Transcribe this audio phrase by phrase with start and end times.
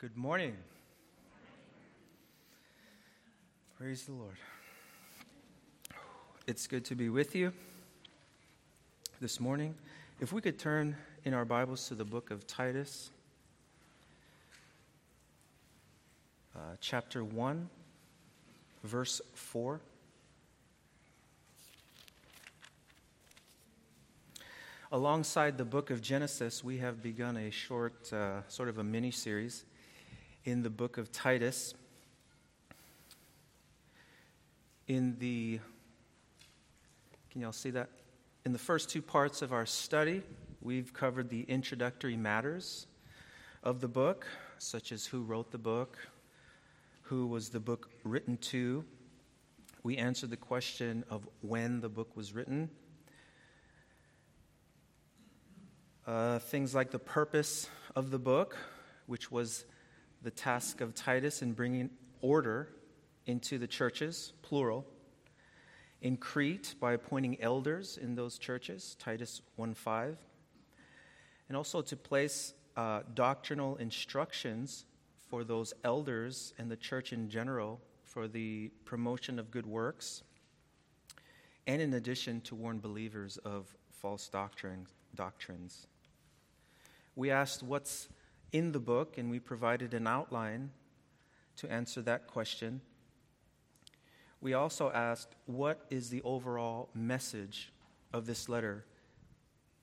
[0.00, 0.56] Good morning.
[3.76, 4.36] Praise the Lord.
[6.46, 7.52] It's good to be with you
[9.20, 9.74] this morning.
[10.20, 13.10] If we could turn in our Bibles to the book of Titus,
[16.54, 17.68] uh, chapter 1,
[18.84, 19.80] verse 4.
[24.92, 29.10] Alongside the book of Genesis, we have begun a short, uh, sort of a mini
[29.10, 29.64] series
[30.48, 31.74] in the book of Titus.
[34.86, 35.60] In the,
[37.30, 37.90] can y'all see that?
[38.46, 40.22] In the first two parts of our study,
[40.62, 42.86] we've covered the introductory matters
[43.62, 45.98] of the book, such as who wrote the book,
[47.02, 48.86] who was the book written to.
[49.82, 52.70] We answered the question of when the book was written.
[56.06, 58.56] Uh, things like the purpose of the book,
[59.06, 59.66] which was
[60.22, 62.68] the task of Titus in bringing order
[63.26, 64.86] into the churches, plural.
[66.00, 70.16] In Crete, by appointing elders in those churches, Titus 1:5,
[71.48, 74.84] and also to place uh, doctrinal instructions
[75.28, 80.22] for those elders and the church in general for the promotion of good works,
[81.66, 84.88] and in addition to warn believers of false doctrines.
[85.14, 85.86] doctrines.
[87.16, 88.08] We asked what's
[88.52, 90.70] in the book, and we provided an outline
[91.56, 92.80] to answer that question.
[94.40, 97.72] We also asked, What is the overall message
[98.12, 98.84] of this letter?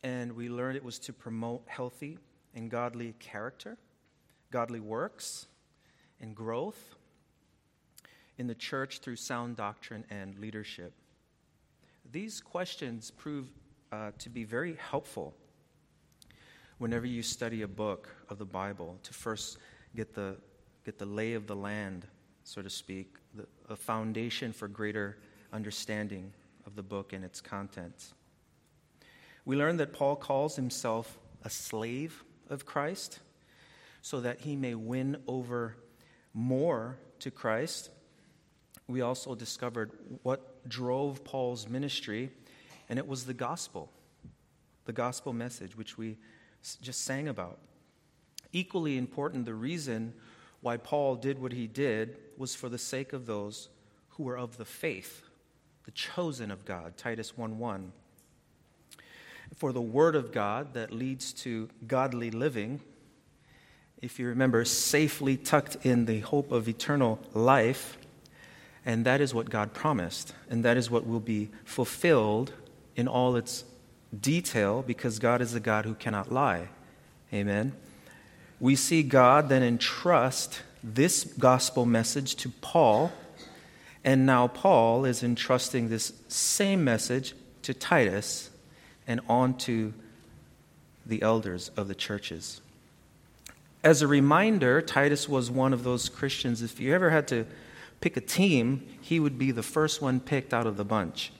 [0.03, 2.19] And we learned it was to promote healthy
[2.53, 3.77] and godly character,
[4.51, 5.47] godly works,
[6.21, 6.95] and growth
[8.37, 10.93] in the church through sound doctrine and leadership.
[12.11, 13.47] These questions prove
[13.91, 15.35] uh, to be very helpful
[16.77, 19.57] whenever you study a book of the Bible to first
[19.95, 20.35] get the,
[20.85, 22.05] get the lay of the land,
[22.43, 25.17] so to speak, the, a foundation for greater
[25.53, 26.33] understanding
[26.65, 28.13] of the book and its contents.
[29.45, 33.19] We learn that Paul calls himself a slave of Christ
[34.01, 35.77] so that he may win over
[36.33, 37.89] more to Christ.
[38.87, 39.91] We also discovered
[40.23, 42.31] what drove Paul's ministry,
[42.89, 43.89] and it was the gospel,
[44.85, 46.17] the gospel message, which we
[46.81, 47.59] just sang about.
[48.51, 50.13] Equally important, the reason
[50.61, 53.69] why Paul did what he did was for the sake of those
[54.09, 55.23] who were of the faith,
[55.83, 57.91] the chosen of God, Titus 1 1.
[59.55, 62.81] For the word of God that leads to godly living,
[64.01, 67.97] if you remember, safely tucked in the hope of eternal life,
[68.85, 72.53] and that is what God promised, and that is what will be fulfilled
[72.95, 73.65] in all its
[74.19, 76.69] detail because God is a God who cannot lie.
[77.33, 77.73] Amen.
[78.59, 83.11] We see God then entrust this gospel message to Paul,
[84.03, 87.33] and now Paul is entrusting this same message
[87.63, 88.51] to Titus
[89.07, 89.93] and on to
[91.05, 92.61] the elders of the churches.
[93.83, 97.45] As a reminder, Titus was one of those Christians, if you ever had to
[98.01, 101.31] pick a team, he would be the first one picked out of the bunch.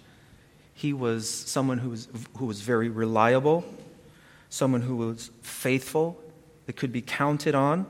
[0.77, 3.63] He was someone who was, who was very reliable,
[4.49, 6.21] someone who was faithful,
[6.65, 7.85] that could be counted on.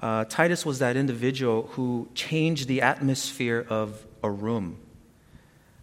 [0.00, 4.78] Uh, Titus was that individual who changed the atmosphere of a room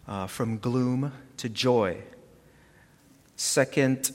[0.08, 1.98] uh, from gloom to joy.
[3.36, 4.10] Second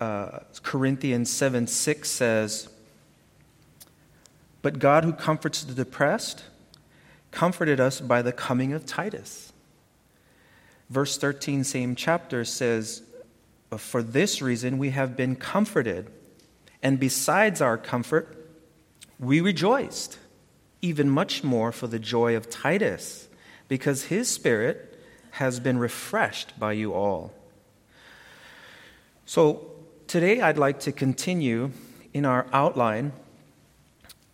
[0.00, 2.68] uh, Corinthians 7 6 says,
[4.62, 6.44] But God who comforts the depressed
[7.32, 9.52] comforted us by the coming of Titus
[10.90, 13.02] Verse 13, same chapter, says,
[13.78, 16.10] For this reason we have been comforted,
[16.82, 18.36] and besides our comfort,
[19.20, 20.18] we rejoiced,
[20.82, 23.28] even much more for the joy of Titus,
[23.68, 24.98] because his spirit
[25.32, 27.32] has been refreshed by you all.
[29.26, 29.70] So
[30.08, 31.70] today I'd like to continue
[32.12, 33.12] in our outline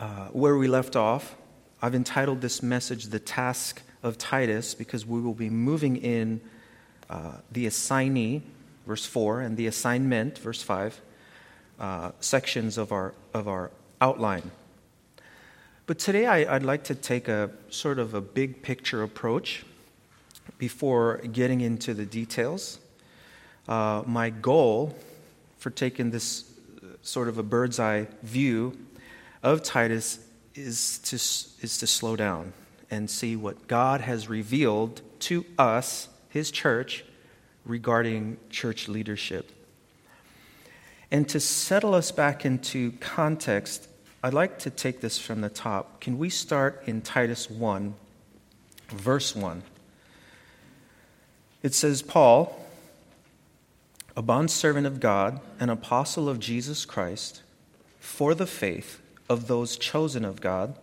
[0.00, 1.36] uh, where we left off.
[1.82, 6.40] I've entitled this message The Task of Titus because we will be moving in
[7.10, 8.42] uh, the assignee,
[8.86, 11.00] verse 4, and the assignment, verse 5,
[11.80, 14.52] uh, sections of our, of our outline.
[15.86, 19.64] But today I, would like to take a sort of a big picture approach
[20.56, 22.78] before getting into the details.
[23.68, 24.96] Uh, my goal
[25.58, 26.48] for taking this
[27.02, 28.78] sort of a bird's eye view
[29.42, 30.20] of Titus
[30.54, 32.52] is to, is to slow down
[32.90, 37.04] and see what God has revealed to us, his church,
[37.64, 39.52] regarding church leadership.
[41.10, 43.88] And to settle us back into context,
[44.22, 46.00] I'd like to take this from the top.
[46.00, 47.94] Can we start in Titus 1,
[48.88, 49.62] verse 1?
[51.62, 52.64] It says, Paul,
[54.16, 57.42] a bondservant of God, an apostle of Jesus Christ,
[58.00, 60.76] for the faith of those chosen of God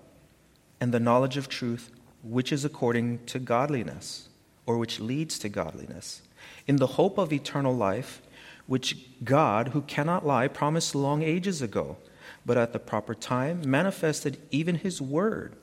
[0.79, 1.89] and the knowledge of truth,
[2.23, 4.29] which is according to godliness,
[4.65, 6.21] or which leads to godliness,
[6.65, 8.21] in the hope of eternal life,
[8.65, 11.97] which God, who cannot lie, promised long ages ago,
[12.45, 15.55] but at the proper time manifested even his word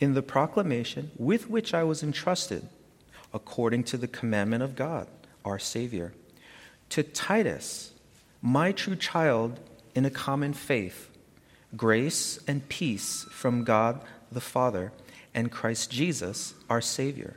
[0.00, 2.68] in the proclamation with which I was entrusted,
[3.32, 5.06] according to the commandment of God,
[5.44, 6.12] our Savior.
[6.90, 7.92] To Titus,
[8.42, 9.60] my true child
[9.94, 11.10] in a common faith,
[11.76, 14.00] grace and peace from God
[14.32, 14.92] the Father,
[15.34, 17.36] and Christ Jesus, our Savior.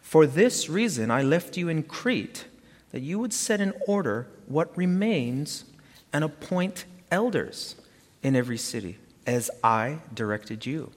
[0.00, 2.46] For this reason, I left you in Crete,
[2.90, 5.64] that you would set in order what remains
[6.12, 7.76] and appoint elders
[8.22, 10.92] in every city, as I directed you.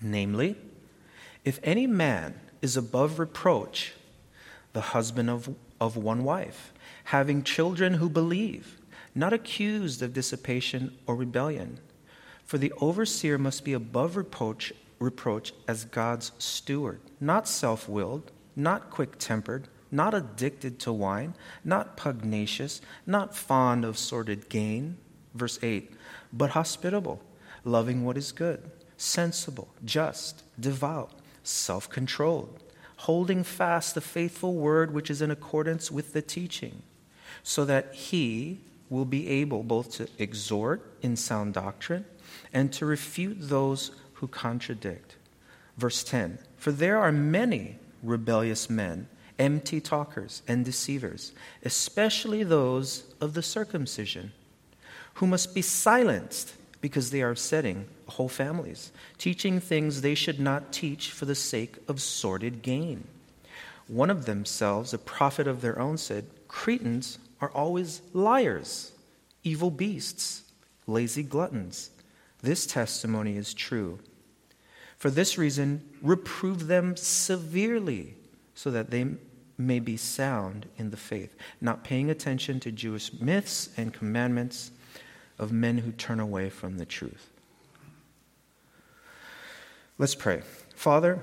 [0.00, 0.56] Namely,
[1.44, 3.92] if any man is above reproach,
[4.72, 6.72] the husband of, of one wife,
[7.04, 8.78] having children who believe,
[9.14, 11.78] not accused of dissipation or rebellion
[12.44, 18.90] for the overseer must be above reproach, reproach as God's steward, not self willed, not
[18.90, 24.96] quick tempered, not addicted to wine, not pugnacious, not fond of sordid gain.
[25.34, 25.92] Verse 8,
[26.32, 27.20] but hospitable,
[27.64, 31.12] loving what is good, sensible, just, devout,
[31.42, 32.62] self controlled,
[32.98, 36.82] holding fast the faithful word which is in accordance with the teaching,
[37.42, 38.60] so that he
[38.90, 42.04] will be able both to exhort in sound doctrine
[42.52, 43.90] and to refute those
[44.24, 45.16] who contradict.
[45.76, 49.06] Verse 10 For there are many rebellious men,
[49.38, 51.32] empty talkers, and deceivers,
[51.62, 54.32] especially those of the circumcision,
[55.14, 60.72] who must be silenced because they are upsetting whole families, teaching things they should not
[60.72, 63.06] teach for the sake of sordid gain.
[63.88, 68.92] One of themselves, a prophet of their own, said, Cretans are always liars,
[69.42, 70.44] evil beasts,
[70.86, 71.90] lazy gluttons
[72.44, 73.98] this testimony is true.
[75.04, 78.14] For this reason, reprove them severely
[78.54, 79.04] so that they
[79.58, 84.70] may be sound in the faith, not paying attention to Jewish myths and commandments
[85.38, 87.28] of men who turn away from the truth.
[89.98, 90.40] Let's pray.
[90.74, 91.18] Father,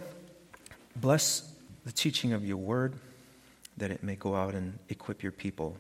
[0.96, 1.52] bless
[1.84, 2.94] the teaching of your word
[3.78, 5.76] that it may go out and equip your people.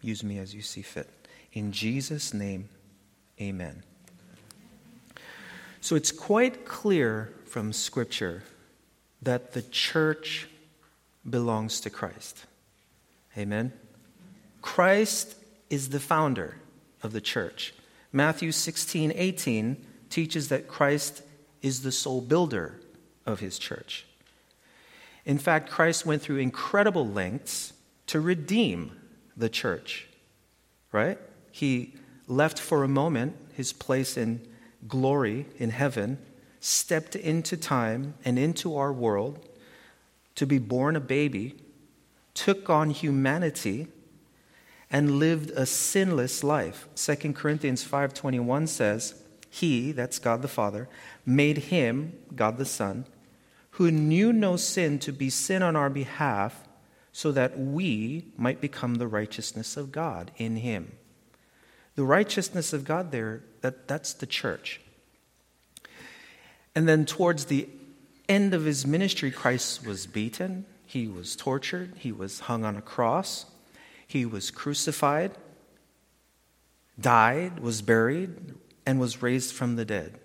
[0.00, 1.10] Use me as you see fit.
[1.52, 2.70] In Jesus' name,
[3.38, 3.82] amen.
[5.82, 8.44] So it's quite clear from Scripture
[9.20, 10.48] that the church
[11.28, 12.46] belongs to Christ.
[13.36, 13.72] Amen?
[14.62, 15.34] Christ
[15.70, 16.54] is the founder
[17.02, 17.74] of the church.
[18.12, 21.22] Matthew 16, 18 teaches that Christ
[21.62, 22.80] is the sole builder
[23.26, 24.06] of his church.
[25.24, 27.72] In fact, Christ went through incredible lengths
[28.06, 28.92] to redeem
[29.36, 30.06] the church,
[30.92, 31.18] right?
[31.50, 31.94] He
[32.28, 34.46] left for a moment his place in
[34.88, 36.18] glory in heaven,
[36.60, 39.48] stepped into time and into our world
[40.34, 41.54] to be born a baby,
[42.34, 43.88] took on humanity,
[44.90, 46.86] and lived a sinless life.
[46.94, 49.14] 2 Corinthians 5:21 says,
[49.50, 50.88] "He, that's God the Father,
[51.24, 53.06] made him, God the Son,
[53.72, 56.68] who knew no sin to be sin on our behalf,
[57.10, 60.92] so that we might become the righteousness of God in him."
[61.94, 64.80] The righteousness of God there, that, that's the church.
[66.74, 67.68] And then towards the
[68.28, 72.82] end of his ministry, Christ was beaten, he was tortured, he was hung on a
[72.82, 73.46] cross,
[74.06, 75.32] he was crucified,
[76.98, 78.54] died, was buried,
[78.86, 80.18] and was raised from the dead.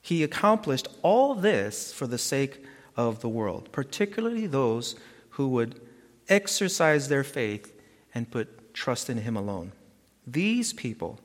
[0.00, 2.64] He accomplished all this for the sake
[2.96, 4.94] of the world, particularly those
[5.30, 5.80] who would
[6.28, 7.72] exercise their faith
[8.14, 9.72] and put trust in him alone.
[10.26, 11.20] These people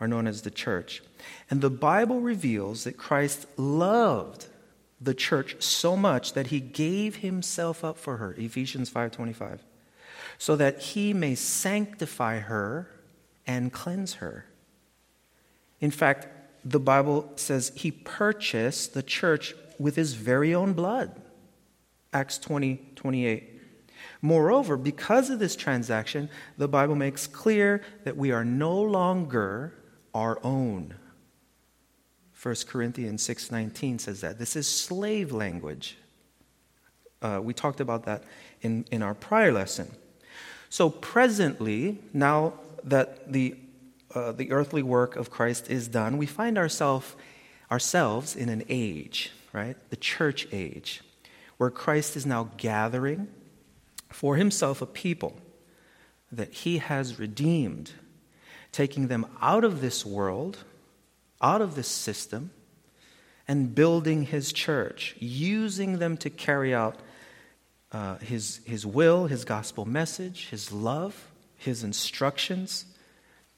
[0.00, 1.02] are known as the church.
[1.50, 4.46] And the Bible reveals that Christ loved
[5.00, 9.60] the church so much that he gave himself up for her, Ephesians 5:25,
[10.38, 12.90] so that he may sanctify her
[13.46, 14.46] and cleanse her.
[15.80, 16.28] In fact,
[16.64, 21.20] the Bible says he purchased the church with his very own blood.
[22.12, 23.49] Acts 20, 28.
[24.22, 29.72] Moreover, because of this transaction, the Bible makes clear that we are no longer
[30.14, 30.94] our own.
[32.40, 34.38] 1 Corinthians 6:19 says that.
[34.38, 35.96] This is slave language.
[37.22, 38.24] Uh, we talked about that
[38.62, 39.90] in, in our prior lesson.
[40.68, 43.56] So presently, now that the
[44.14, 47.14] uh, the earthly work of Christ is done, we find ourselves
[47.70, 49.76] ourselves in an age, right?
[49.90, 51.02] The church age,
[51.58, 53.28] where Christ is now gathering
[54.10, 55.38] for himself a people
[56.30, 57.92] that he has redeemed,
[58.72, 60.58] taking them out of this world,
[61.40, 62.50] out of this system,
[63.48, 66.96] and building his church, using them to carry out
[67.92, 72.84] uh, his, his will, his gospel message, his love, his instructions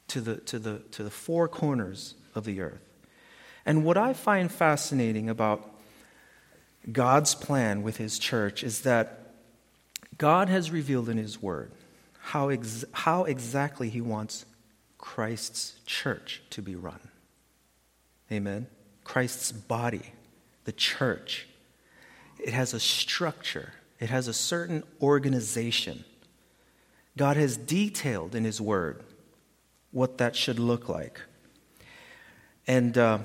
[0.07, 2.81] to the, to, the, to the four corners of the earth.
[3.65, 5.69] And what I find fascinating about
[6.91, 9.22] God's plan with his church is that
[10.17, 11.71] God has revealed in his word
[12.19, 14.45] how, ex- how exactly he wants
[14.97, 16.99] Christ's church to be run.
[18.31, 18.67] Amen.
[19.03, 20.13] Christ's body,
[20.63, 21.47] the church.
[22.39, 26.03] It has a structure, it has a certain organization.
[27.15, 29.03] God has detailed in his word
[29.91, 31.21] what that should look like.
[32.65, 33.19] And uh,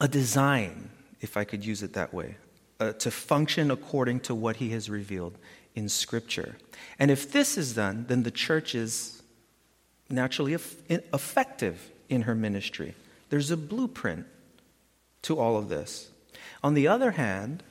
[0.00, 0.90] a design,
[1.20, 2.36] if I could use it that way,
[2.80, 5.38] uh, to function according to what he has revealed
[5.78, 6.56] in Scripture.
[6.98, 9.22] And if this is done, then the church is
[10.10, 12.94] naturally effective in her ministry.
[13.30, 14.26] There's a blueprint
[15.22, 16.10] to all of this.
[16.62, 17.62] On the other hand,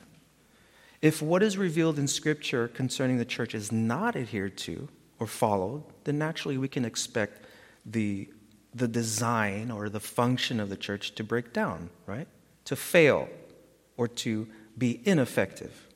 [1.02, 4.88] if what is revealed in Scripture concerning the church is not adhered to
[5.20, 7.44] or followed, then naturally we can expect
[7.84, 8.28] the,
[8.74, 12.26] the design or the function of the church to break down, right?
[12.64, 13.28] To fail
[13.96, 15.87] or to be ineffective.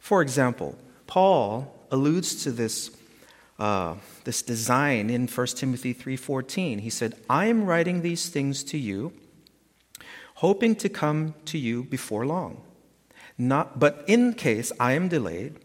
[0.00, 0.76] For example,
[1.06, 2.90] Paul alludes to this,
[3.58, 6.80] uh, this design in 1 Timothy 3.14.
[6.80, 9.12] He said, I am writing these things to you,
[10.36, 12.62] hoping to come to you before long.
[13.38, 15.60] Not, but in case I am delayed,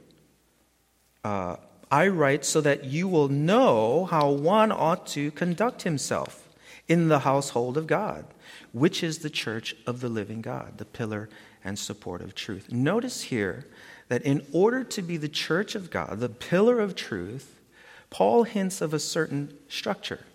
[1.23, 1.55] uh,
[1.89, 6.47] I write so that you will know how one ought to conduct himself
[6.87, 8.25] in the household of God,
[8.73, 11.29] which is the church of the living God, the pillar
[11.63, 12.71] and support of truth.
[12.71, 13.65] Notice here
[14.07, 17.59] that in order to be the church of God, the pillar of truth,
[18.09, 20.25] Paul hints of a certain structure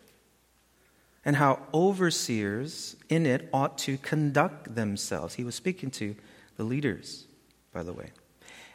[1.25, 5.35] and how overseers in it ought to conduct themselves.
[5.35, 6.17] He was speaking to
[6.57, 7.27] the leaders,
[7.73, 8.11] by the way.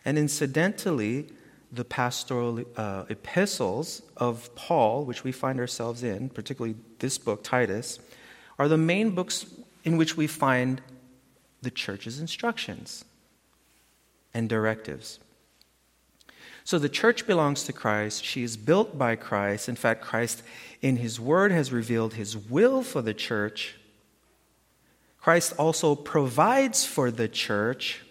[0.05, 1.27] And incidentally,
[1.71, 7.99] the pastoral uh, epistles of Paul, which we find ourselves in, particularly this book, Titus,
[8.57, 9.45] are the main books
[9.83, 10.81] in which we find
[11.61, 13.03] the church's instructions
[14.35, 15.19] and directives.
[16.65, 18.23] So the church belongs to Christ.
[18.23, 19.69] She is built by Christ.
[19.69, 20.43] In fact, Christ,
[20.81, 23.75] in his word, has revealed his will for the church.
[25.19, 28.01] Christ also provides for the church.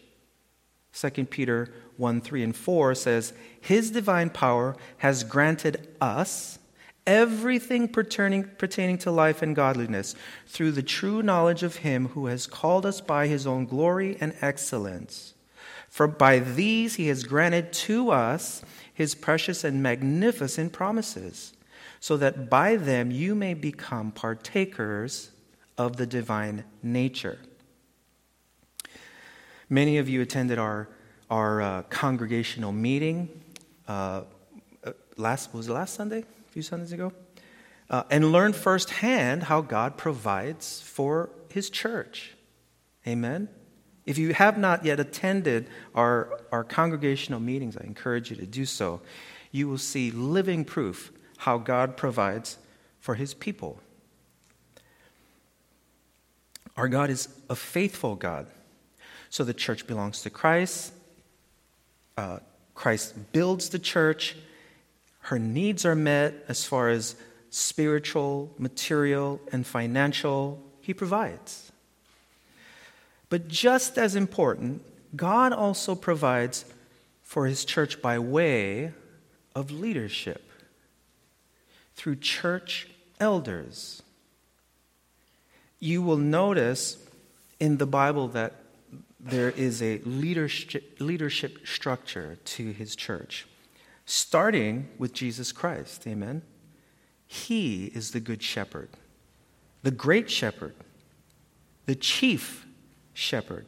[0.95, 6.59] 2 Peter 1 3 and 4 says, His divine power has granted us
[7.07, 10.15] everything pertaining, pertaining to life and godliness
[10.47, 14.35] through the true knowledge of Him who has called us by His own glory and
[14.41, 15.34] excellence.
[15.95, 21.53] For by these He has granted to us His precious and magnificent promises,
[22.01, 25.31] so that by them you may become partakers
[25.79, 27.39] of the divine nature.
[29.71, 30.89] Many of you attended our
[31.31, 33.29] our uh, congregational meeting
[33.87, 34.23] uh,
[34.83, 37.13] uh, last was it last Sunday, a few Sundays ago,
[37.89, 42.35] uh, and learned firsthand how God provides for His church.
[43.07, 43.49] Amen.
[44.07, 48.67] If you have not yet attended our, our congregational meetings, I encourage you to do
[48.67, 49.01] so.
[49.51, 52.59] You will see living proof how God provides
[53.01, 53.81] for His people.
[56.77, 58.47] Our God is a faithful God.
[59.31, 60.93] So the church belongs to Christ
[62.17, 62.39] uh,
[62.75, 64.37] Christ builds the church.
[65.21, 67.17] Her needs are met as far as
[67.51, 70.63] spiritual, material, and financial.
[70.81, 71.73] He provides.
[73.29, 74.83] But just as important,
[75.17, 76.65] God also provides
[77.23, 78.93] for his church by way
[79.55, 80.51] of leadership
[81.95, 82.89] through church
[83.21, 84.03] elders.
[85.81, 86.99] You will notice
[87.61, 88.55] in the Bible that
[89.21, 93.47] there is a leadership, leadership structure to his church,
[94.05, 96.07] starting with Jesus Christ.
[96.07, 96.43] Amen.
[97.27, 98.91] He is the good shepherd,
[99.83, 100.75] the great shepherd,
[101.87, 102.67] the chief
[103.15, 103.67] shepherd.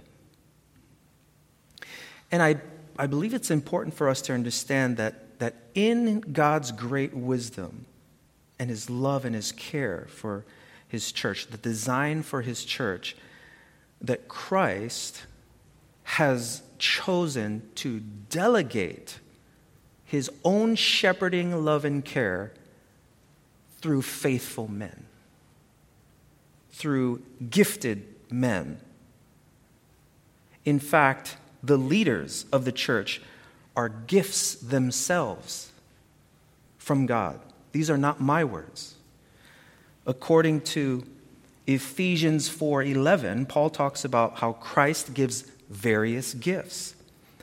[2.31, 2.57] And I,
[2.99, 7.87] I believe it's important for us to understand that, that in God's great wisdom
[8.59, 10.45] and his love and his care for
[10.89, 13.17] his church, the design for his church,
[14.01, 15.25] that Christ
[16.03, 19.19] has chosen to delegate
[20.05, 22.53] his own shepherding love and care
[23.81, 25.07] through faithful men,
[26.71, 28.81] through gifted men.
[30.67, 33.23] In fact, the leaders of the church
[33.75, 35.71] are gifts themselves
[36.77, 37.41] from God.
[37.73, 38.97] These are not my words.
[40.07, 41.05] According to
[41.67, 46.95] Ephesians 4:11, Paul talks about how Christ gives various gifts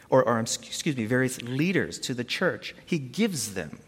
[0.09, 2.75] or, or excuse me, various leaders to the church.
[2.85, 3.79] He gives them.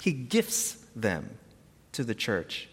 [0.00, 1.38] He gifts them
[1.92, 2.68] to the church.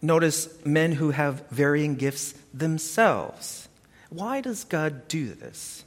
[0.00, 3.68] Notice men who have varying gifts themselves.
[4.10, 5.84] Why does God do this?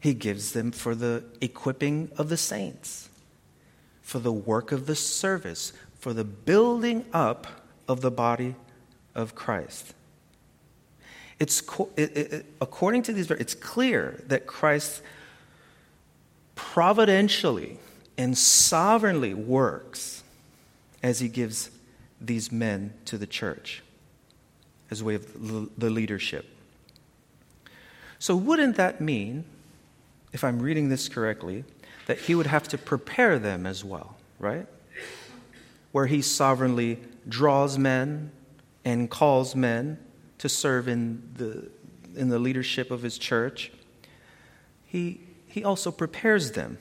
[0.00, 3.08] He gives them for the equipping of the saints,
[4.02, 7.46] for the work of the service, for the building up
[7.88, 8.54] of the body
[9.14, 9.94] of Christ.
[11.38, 11.62] It's,
[11.96, 15.02] it, it, according to these, it's clear that Christ
[16.54, 17.78] providentially
[18.16, 20.22] and sovereignly works
[21.02, 21.70] as he gives
[22.20, 23.82] these men to the church
[24.90, 26.46] as way of the leadership.
[28.18, 29.44] So, wouldn't that mean,
[30.32, 31.64] if I'm reading this correctly,
[32.06, 34.66] that he would have to prepare them as well, right?
[35.92, 38.30] Where he sovereignly draws men
[38.84, 39.98] and calls men
[40.38, 41.68] to serve in the,
[42.14, 43.72] in the leadership of his church,
[44.84, 46.78] he, he also prepares them.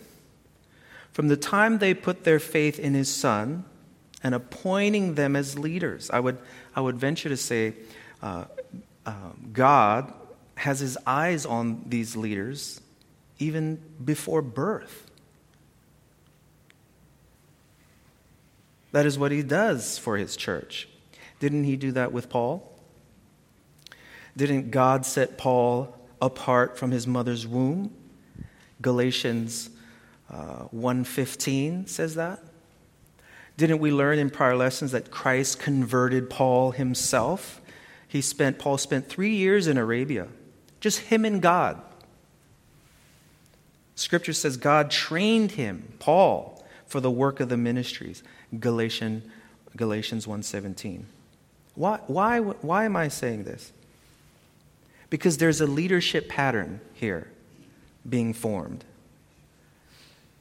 [1.11, 3.65] From the time they put their faith in his son
[4.25, 6.39] and appointing them as leaders, I would,
[6.75, 7.75] I would venture to say
[8.23, 8.45] uh,
[9.05, 9.13] uh,
[9.53, 10.11] God
[10.55, 12.81] has his eyes on these leaders
[13.37, 15.11] even before birth.
[18.93, 20.89] That is what he does for his church.
[21.39, 22.73] Didn't he do that with Paul?
[24.35, 27.93] Didn't God set Paul apart from his mother's womb?
[28.81, 29.69] Galatians
[30.31, 32.39] uh, 1:15 says that.
[33.57, 37.61] Didn't we learn in prior lessons that Christ converted Paul himself?
[38.07, 40.27] He spent Paul spent 3 years in Arabia.
[40.79, 41.81] Just him and God.
[43.95, 48.23] Scripture says God trained him, Paul, for the work of the ministries.
[48.59, 49.23] Galatian,
[49.75, 51.05] Galatians 1:17.
[51.75, 53.71] Why, why, why am I saying this?
[55.09, 57.29] Because there's a leadership pattern here
[58.07, 58.83] being formed.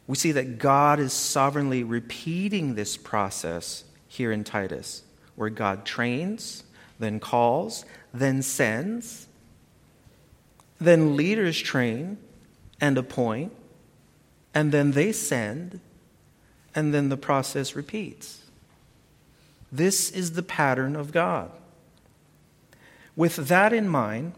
[0.06, 5.02] We see that God is sovereignly repeating this process here in Titus,
[5.34, 6.64] where God trains,
[6.98, 9.26] then calls, then sends,
[10.78, 12.18] then leaders train
[12.80, 13.52] and appoint,
[14.52, 15.80] and then they send,
[16.74, 18.42] and then the process repeats.
[19.72, 21.50] This is the pattern of God.
[23.16, 24.34] With that in mind,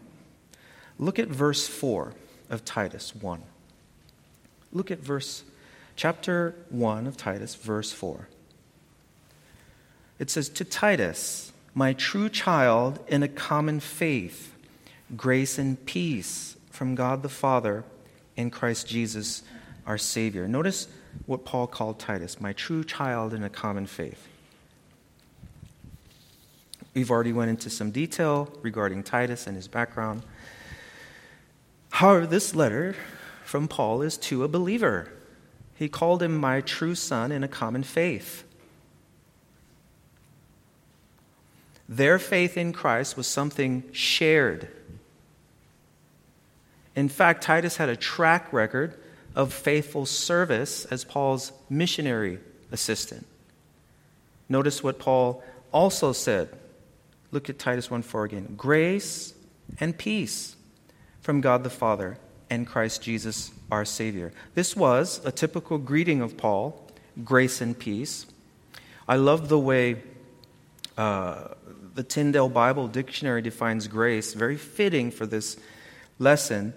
[0.99, 2.13] Look at verse 4
[2.49, 3.41] of Titus 1.
[4.71, 5.43] Look at verse
[5.97, 8.29] chapter 1 of Titus, verse 4.
[10.19, 14.55] It says, To Titus, my true child in a common faith,
[15.17, 17.83] grace and peace from God the Father
[18.37, 19.41] and Christ Jesus
[19.85, 20.47] our Savior.
[20.47, 20.87] Notice
[21.25, 24.27] what Paul called Titus, my true child in a common faith.
[26.93, 30.23] We've already went into some detail regarding Titus and his background.
[31.89, 32.95] However, this letter
[33.43, 35.11] from Paul is to a believer.
[35.77, 38.43] He called him my true son in a common faith.
[41.87, 44.67] Their faith in Christ was something shared.
[46.95, 48.95] In fact, Titus had a track record
[49.35, 52.39] of faithful service as Paul's missionary
[52.71, 53.27] assistant.
[54.49, 56.49] Notice what Paul also said.
[57.31, 58.55] Look at Titus 1 4 again.
[58.57, 59.35] Grace
[59.79, 60.55] and peace
[61.21, 62.17] from God the Father
[62.49, 64.31] and Christ Jesus our Savior.
[64.55, 66.83] This was a typical greeting of Paul
[67.23, 68.25] grace and peace.
[69.07, 70.03] I love the way
[70.97, 71.49] uh,
[71.95, 75.57] the Tyndale Bible Dictionary defines grace, very fitting for this
[76.19, 76.73] lesson.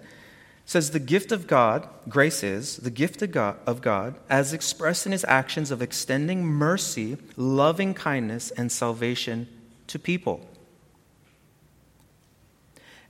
[0.65, 5.05] Says the gift of God, grace is the gift of God, of God as expressed
[5.05, 9.47] in his actions of extending mercy, loving kindness, and salvation
[9.87, 10.47] to people.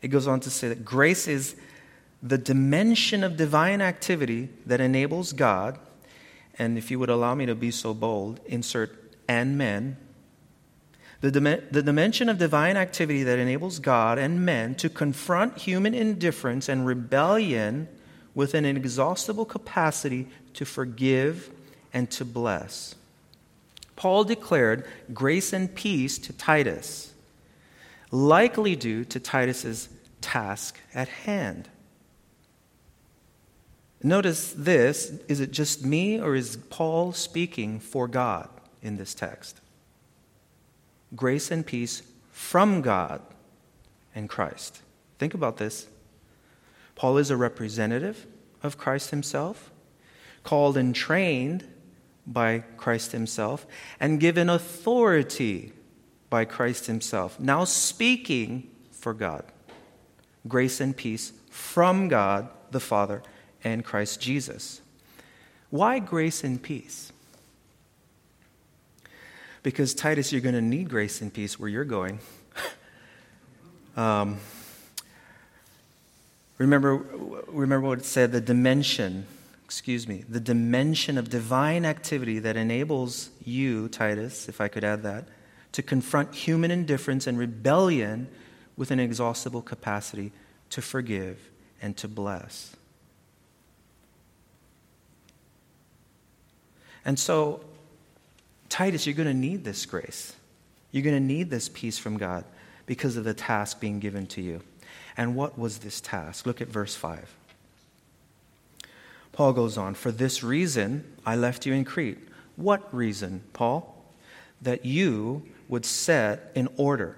[0.01, 1.55] It goes on to say that grace is
[2.21, 5.79] the dimension of divine activity that enables God,
[6.57, 9.97] and if you would allow me to be so bold, insert and men.
[11.21, 15.93] The, dim- the dimension of divine activity that enables God and men to confront human
[15.93, 17.87] indifference and rebellion
[18.33, 21.51] with an inexhaustible capacity to forgive
[21.93, 22.95] and to bless.
[23.95, 27.13] Paul declared grace and peace to Titus
[28.11, 31.69] likely due to Titus's task at hand.
[34.03, 38.49] Notice this is it just me or is Paul speaking for God
[38.81, 39.61] in this text?
[41.15, 43.21] Grace and peace from God
[44.15, 44.81] and Christ.
[45.19, 45.87] Think about this.
[46.95, 48.25] Paul is a representative
[48.63, 49.71] of Christ himself,
[50.43, 51.65] called and trained
[52.25, 53.65] by Christ himself,
[53.99, 55.73] and given authority
[56.29, 59.43] by Christ himself, now speaking for God.
[60.47, 63.21] Grace and peace from God the Father
[63.63, 64.81] and Christ Jesus.
[65.69, 67.11] Why grace and peace?
[69.63, 72.19] Because, Titus, you're going to need grace and peace where you're going.
[73.97, 74.37] um,
[76.57, 76.95] remember,
[77.47, 79.25] remember what it said the dimension,
[79.63, 85.03] excuse me, the dimension of divine activity that enables you, Titus, if I could add
[85.03, 85.27] that,
[85.73, 88.27] to confront human indifference and rebellion
[88.75, 90.31] with an exhaustible capacity
[90.71, 92.75] to forgive and to bless.
[97.05, 97.61] And so,
[98.69, 100.35] Titus, you're going to need this grace.
[100.91, 102.43] You're going to need this peace from God
[102.85, 104.61] because of the task being given to you.
[105.17, 106.45] And what was this task?
[106.45, 107.35] Look at verse 5.
[109.31, 112.19] Paul goes on, For this reason I left you in Crete.
[112.55, 113.95] What reason, Paul?
[114.61, 117.17] That you would set in order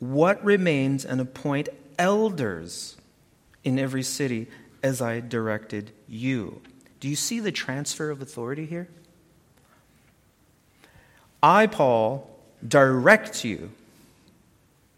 [0.00, 2.96] what remains and appoint elders
[3.62, 4.48] in every city
[4.82, 6.60] as I directed you.
[6.98, 8.88] Do you see the transfer of authority here?
[11.42, 12.28] I, Paul,
[12.66, 13.70] direct you,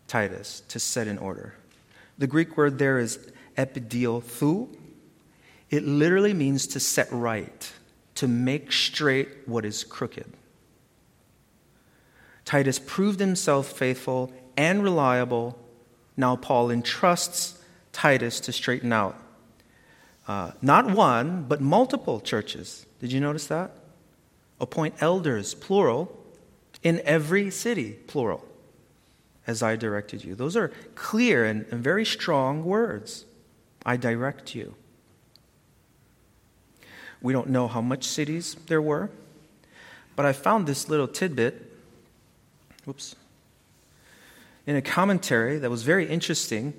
[0.06, 1.54] Titus, to set in order.
[2.18, 3.18] The Greek word there is
[3.56, 4.68] epidiothu.
[5.70, 7.72] It literally means to set right,
[8.16, 10.30] to make straight what is crooked.
[12.44, 15.58] Titus proved himself faithful and reliable.
[16.16, 17.58] Now, Paul entrusts
[17.92, 19.16] Titus to straighten out
[20.26, 22.86] uh, not one, but multiple churches.
[23.00, 23.72] Did you notice that?
[24.60, 26.23] Appoint elders, plural,
[26.84, 28.44] in every city, plural,
[29.46, 30.34] as I directed you.
[30.34, 33.24] Those are clear and, and very strong words.
[33.84, 34.74] I direct you.
[37.20, 39.10] We don't know how much cities there were,
[40.14, 41.72] but I found this little tidbit.
[42.84, 43.16] Whoops.
[44.66, 46.74] In a commentary that was very interesting,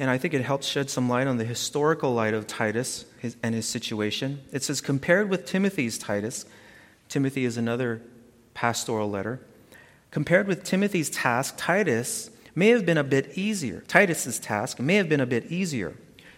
[0.00, 3.04] and I think it helps shed some light on the historical light of Titus
[3.42, 4.40] and his situation.
[4.52, 6.44] It says, compared with Timothy's Titus,
[7.08, 8.02] Timothy is another
[8.54, 9.40] pastoral letter.
[10.10, 13.82] Compared with Timothy's task, Titus may have been a bit easier.
[13.88, 15.94] Titus's task may have been a bit easier.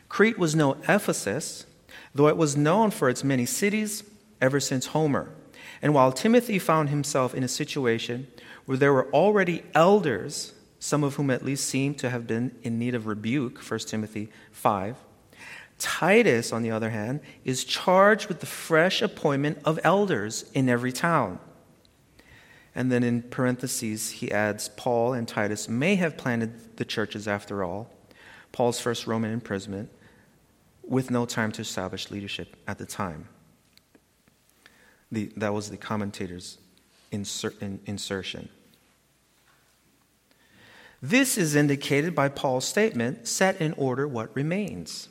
[0.08, 1.66] Crete was no Ephesus,
[2.14, 4.04] though it was known for its many cities
[4.40, 5.30] ever since Homer.
[5.82, 8.28] And while Timothy found himself in a situation
[8.64, 12.78] where there were already elders, some of whom at least seemed to have been in
[12.78, 14.96] need of rebuke, 1 Timothy 5,
[15.78, 20.92] Titus, on the other hand, is charged with the fresh appointment of elders in every
[20.92, 21.38] town.
[22.74, 27.62] And then in parentheses, he adds Paul and Titus may have planted the churches after
[27.62, 27.90] all,
[28.50, 29.90] Paul's first Roman imprisonment,
[30.82, 33.28] with no time to establish leadership at the time.
[35.12, 36.58] The, that was the commentator's
[37.12, 37.24] in,
[37.86, 38.48] insertion.
[41.00, 45.08] This is indicated by Paul's statement set in order what remains.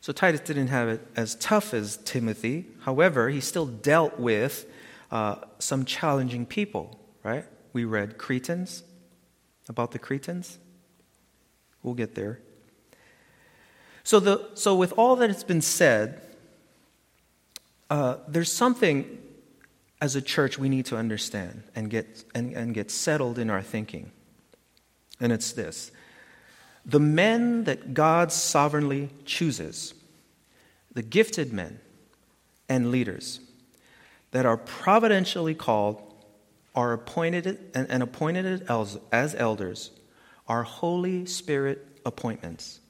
[0.00, 2.66] So Titus didn't have it as tough as Timothy.
[2.80, 4.66] However, he still dealt with
[5.10, 7.44] uh, some challenging people, right?
[7.72, 8.82] We read Cretans,
[9.68, 10.58] about the Cretans.
[11.82, 12.40] We'll get there.
[14.04, 16.22] So, the, so with all that has been said,
[17.90, 19.18] uh, there's something
[20.00, 23.62] as a church we need to understand and get, and, and get settled in our
[23.62, 24.12] thinking.
[25.20, 25.90] And it's this
[26.84, 29.92] the men that God sovereignly chooses,
[30.92, 31.80] the gifted men
[32.68, 33.40] and leaders,
[34.36, 36.02] that are providentially called,
[36.74, 39.92] are appointed and, appointed as, as elders,
[40.46, 42.80] are Holy Spirit appointments.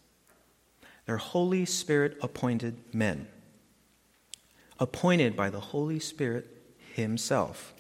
[1.05, 3.29] They're Holy Spirit appointed men,
[4.81, 6.49] appointed by the Holy Spirit
[6.95, 7.75] Himself.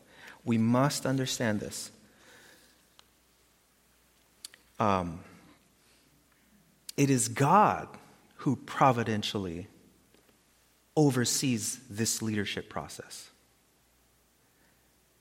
[0.45, 1.91] We must understand this.
[4.79, 5.19] Um,
[6.97, 7.89] it is God
[8.37, 9.67] who providentially
[10.95, 13.31] oversees this leadership process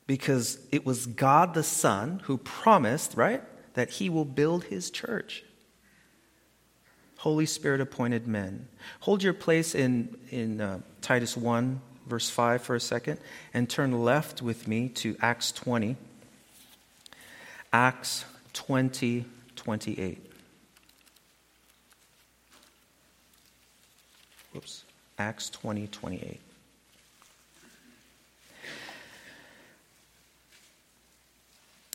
[0.08, 3.42] because it was God the Son who promised, right,
[3.74, 5.44] that he will build his church.
[7.18, 8.68] Holy Spirit appointed men.
[9.02, 13.20] Hold your place in, in uh, Titus 1, verse 5 for a second,
[13.54, 15.96] and turn left with me to Acts 20.
[17.74, 20.32] Acts 20, 28.
[24.54, 24.84] Whoops.
[25.18, 26.40] Acts 20, 28.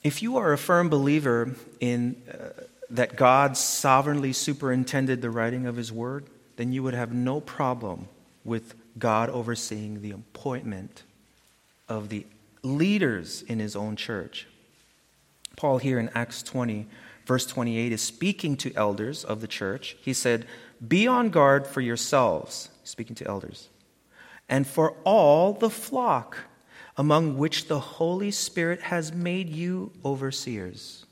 [0.02, 5.76] If you are a firm believer in uh, that God sovereignly superintended the writing of
[5.76, 8.08] his word, then you would have no problem
[8.44, 11.04] with God overseeing the appointment
[11.88, 12.26] of the
[12.62, 14.46] leaders in his own church.
[15.56, 16.86] Paul, here in Acts 20,
[17.26, 19.96] verse 28, is speaking to elders of the church.
[20.00, 20.46] He said,
[20.86, 23.68] Be on guard for yourselves, speaking to elders,
[24.48, 26.38] and for all the flock
[27.00, 31.06] among which the Holy Spirit has made you overseers.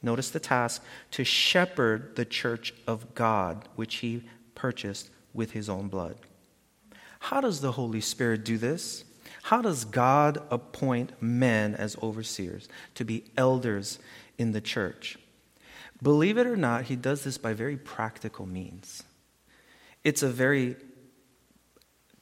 [0.00, 4.22] Notice the task to shepherd the church of God, which he
[4.54, 6.16] purchased with his own blood.
[7.18, 9.04] How does the Holy Spirit do this?
[9.42, 13.98] How does God appoint men as overseers to be elders
[14.38, 15.18] in the church?
[16.02, 19.02] Believe it or not, he does this by very practical means.
[20.04, 20.74] It's a very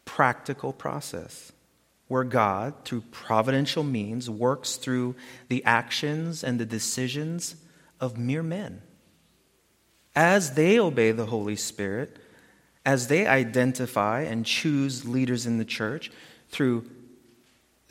[0.05, 1.53] practical process
[2.11, 5.15] where God, through providential means, works through
[5.47, 7.55] the actions and the decisions
[8.01, 8.83] of mere men.
[10.17, 12.17] As they obey the Holy Spirit,
[12.85, 16.11] as they identify and choose leaders in the church
[16.49, 16.91] through,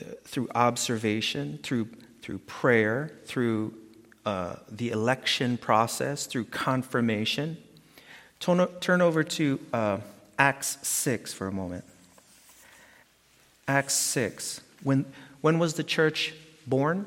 [0.02, 1.88] uh, through observation, through,
[2.22, 3.74] through prayer, through
[4.26, 7.56] uh, the election process, through confirmation.
[8.42, 10.00] Turn, turn over to uh,
[10.38, 11.86] Acts 6 for a moment.
[13.70, 14.62] Acts 6.
[14.82, 15.06] When,
[15.42, 16.34] when was the church
[16.66, 17.06] born?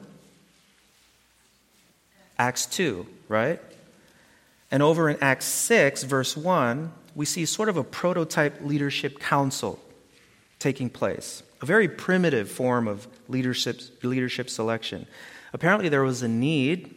[2.39, 3.61] Acts 2, right?
[4.71, 9.81] And over in Acts 6, verse 1, we see sort of a prototype leadership council
[10.61, 15.09] taking place, a very primitive form of leadership, leadership selection.
[15.53, 16.95] Apparently, there was a need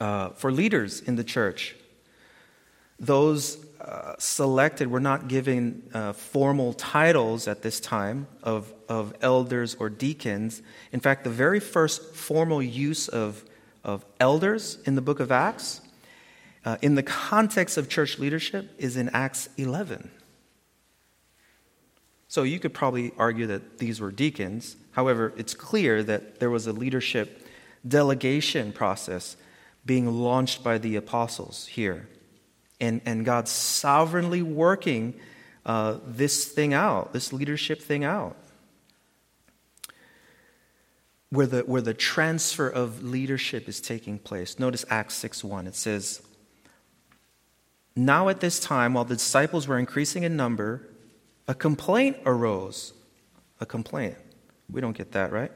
[0.00, 1.76] uh, for leaders in the church.
[2.98, 3.63] Those
[4.18, 10.62] selected were not given uh, formal titles at this time of, of elders or deacons.
[10.92, 13.44] In fact, the very first formal use of,
[13.82, 15.80] of elders in the book of Acts,
[16.64, 20.10] uh, in the context of church leadership, is in Acts 11.
[22.28, 24.76] So you could probably argue that these were deacons.
[24.92, 27.46] However, it's clear that there was a leadership
[27.86, 29.36] delegation process
[29.84, 32.08] being launched by the apostles here
[32.80, 35.14] and, and God sovereignly working
[35.66, 38.36] uh, this thing out, this leadership thing out.
[41.30, 44.58] Where the, where the transfer of leadership is taking place.
[44.58, 45.66] Notice Acts 6 1.
[45.66, 46.22] It says,
[47.96, 50.88] Now at this time, while the disciples were increasing in number,
[51.48, 52.92] a complaint arose.
[53.60, 54.16] A complaint.
[54.70, 55.50] We don't get that, right?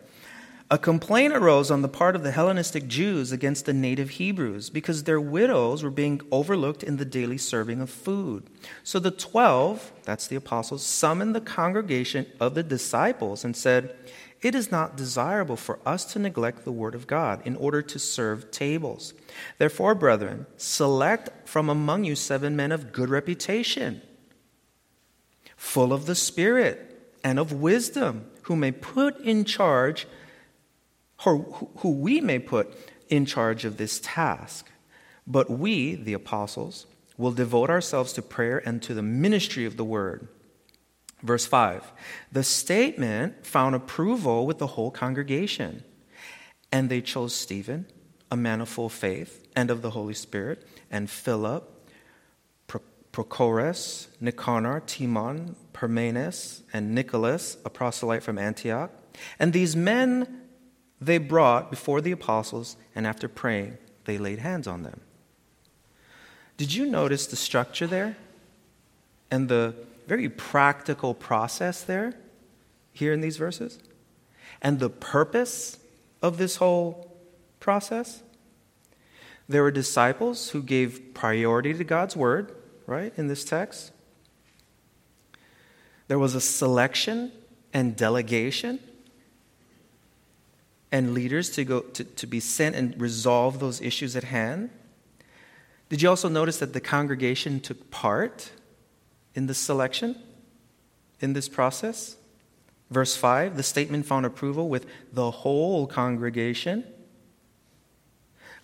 [0.70, 5.04] A complaint arose on the part of the Hellenistic Jews against the native Hebrews because
[5.04, 8.50] their widows were being overlooked in the daily serving of food.
[8.84, 13.96] So the twelve, that's the apostles, summoned the congregation of the disciples and said,
[14.42, 17.98] It is not desirable for us to neglect the word of God in order to
[17.98, 19.14] serve tables.
[19.56, 24.02] Therefore, brethren, select from among you seven men of good reputation,
[25.56, 30.06] full of the Spirit and of wisdom, who may put in charge
[31.24, 32.74] who, who we may put
[33.08, 34.70] in charge of this task.
[35.26, 39.84] But we, the apostles, will devote ourselves to prayer and to the ministry of the
[39.84, 40.28] word.
[41.22, 41.92] Verse 5
[42.32, 45.84] The statement found approval with the whole congregation,
[46.70, 47.86] and they chose Stephen,
[48.30, 51.74] a man of full faith and of the Holy Spirit, and Philip,
[53.12, 58.92] Prochorus, Nicanor, Timon, Parmenas, and Nicholas, a proselyte from Antioch.
[59.40, 60.42] And these men
[61.00, 65.00] they brought before the apostles, and after praying, they laid hands on them.
[66.56, 68.16] Did you notice the structure there?
[69.30, 69.74] And the
[70.06, 72.14] very practical process there,
[72.92, 73.78] here in these verses?
[74.60, 75.78] And the purpose
[76.20, 77.16] of this whole
[77.60, 78.22] process?
[79.48, 82.54] There were disciples who gave priority to God's word,
[82.86, 83.92] right, in this text.
[86.08, 87.32] There was a selection
[87.72, 88.80] and delegation
[90.90, 94.70] and leaders to, go, to, to be sent and resolve those issues at hand.
[95.88, 98.50] Did you also notice that the congregation took part
[99.34, 100.16] in the selection,
[101.20, 102.16] in this process?
[102.90, 106.84] Verse 5 the statement found approval with the whole congregation.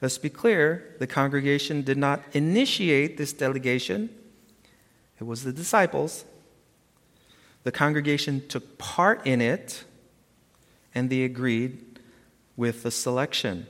[0.01, 4.11] Let's be clear the congregation did not initiate this delegation,
[5.19, 6.25] it was the disciples.
[7.63, 9.85] The congregation took part in it,
[10.95, 11.84] and they agreed
[12.57, 13.67] with the selection.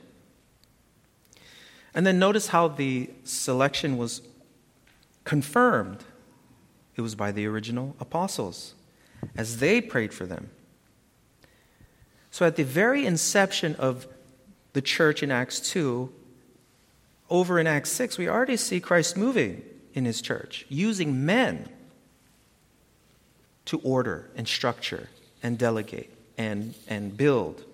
[1.94, 4.22] And then notice how the selection was
[5.24, 6.04] confirmed
[6.96, 8.74] It was by the original apostles
[9.36, 10.50] as they prayed for them.
[12.30, 14.06] So, at the very inception of
[14.74, 16.12] the church in Acts 2,
[17.30, 19.62] over in Acts 6, we already see Christ moving
[19.94, 21.68] in his church, using men
[23.66, 25.08] to order and structure
[25.42, 27.64] and delegate and, and build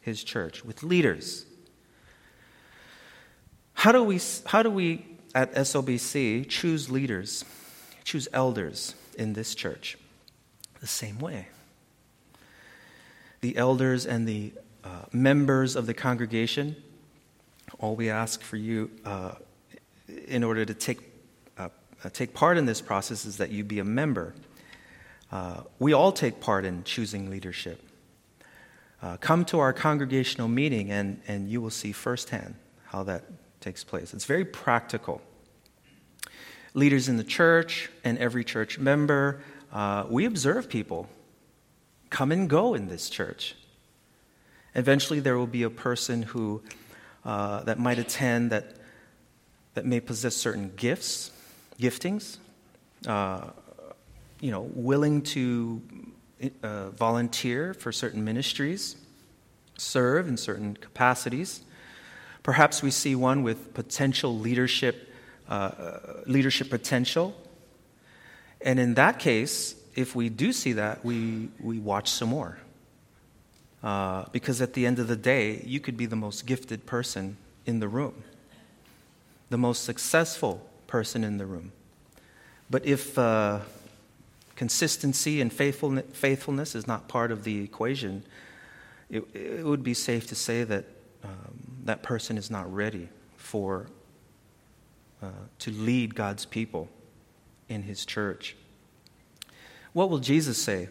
[0.00, 1.46] his church with leaders.
[3.74, 7.44] How do we, how do we at SLBC choose leaders,
[8.04, 9.96] choose elders in this church?
[10.80, 11.48] The same way.
[13.40, 14.52] The elders and the
[14.84, 16.76] uh, members of the congregation,
[17.78, 19.32] all we ask for you uh,
[20.26, 21.00] in order to take,
[21.58, 21.68] uh,
[22.04, 24.34] uh take part in this process is that you be a member.
[25.32, 27.89] Uh, we all take part in choosing leadership.
[29.02, 33.24] Uh, come to our congregational meeting and, and you will see firsthand how that
[33.60, 34.12] takes place.
[34.12, 35.22] It's very practical.
[36.74, 41.08] Leaders in the church and every church member, uh, we observe people
[42.10, 43.54] come and go in this church.
[44.74, 46.62] Eventually, there will be a person who
[47.24, 48.76] uh, that might attend that
[49.74, 51.30] that may possess certain gifts,
[51.78, 52.38] giftings,
[53.06, 53.50] uh,
[54.40, 55.80] you know, willing to
[56.62, 58.96] uh, volunteer for certain ministries,
[59.76, 61.60] serve in certain capacities.
[62.42, 65.12] Perhaps we see one with potential leadership,
[65.48, 65.70] uh,
[66.26, 67.34] leadership potential.
[68.60, 72.58] And in that case, if we do see that, we, we watch some more.
[73.82, 77.36] Uh, because at the end of the day, you could be the most gifted person
[77.64, 78.22] in the room,
[79.48, 81.72] the most successful person in the room.
[82.68, 83.60] But if uh,
[84.60, 88.22] consistency and faithfulness is not part of the equation,
[89.08, 90.84] it, it would be safe to say that
[91.24, 93.86] um, that person is not ready for
[95.22, 95.28] uh,
[95.60, 96.90] to lead God's people
[97.70, 98.54] in his church.
[99.94, 100.90] What will Jesus say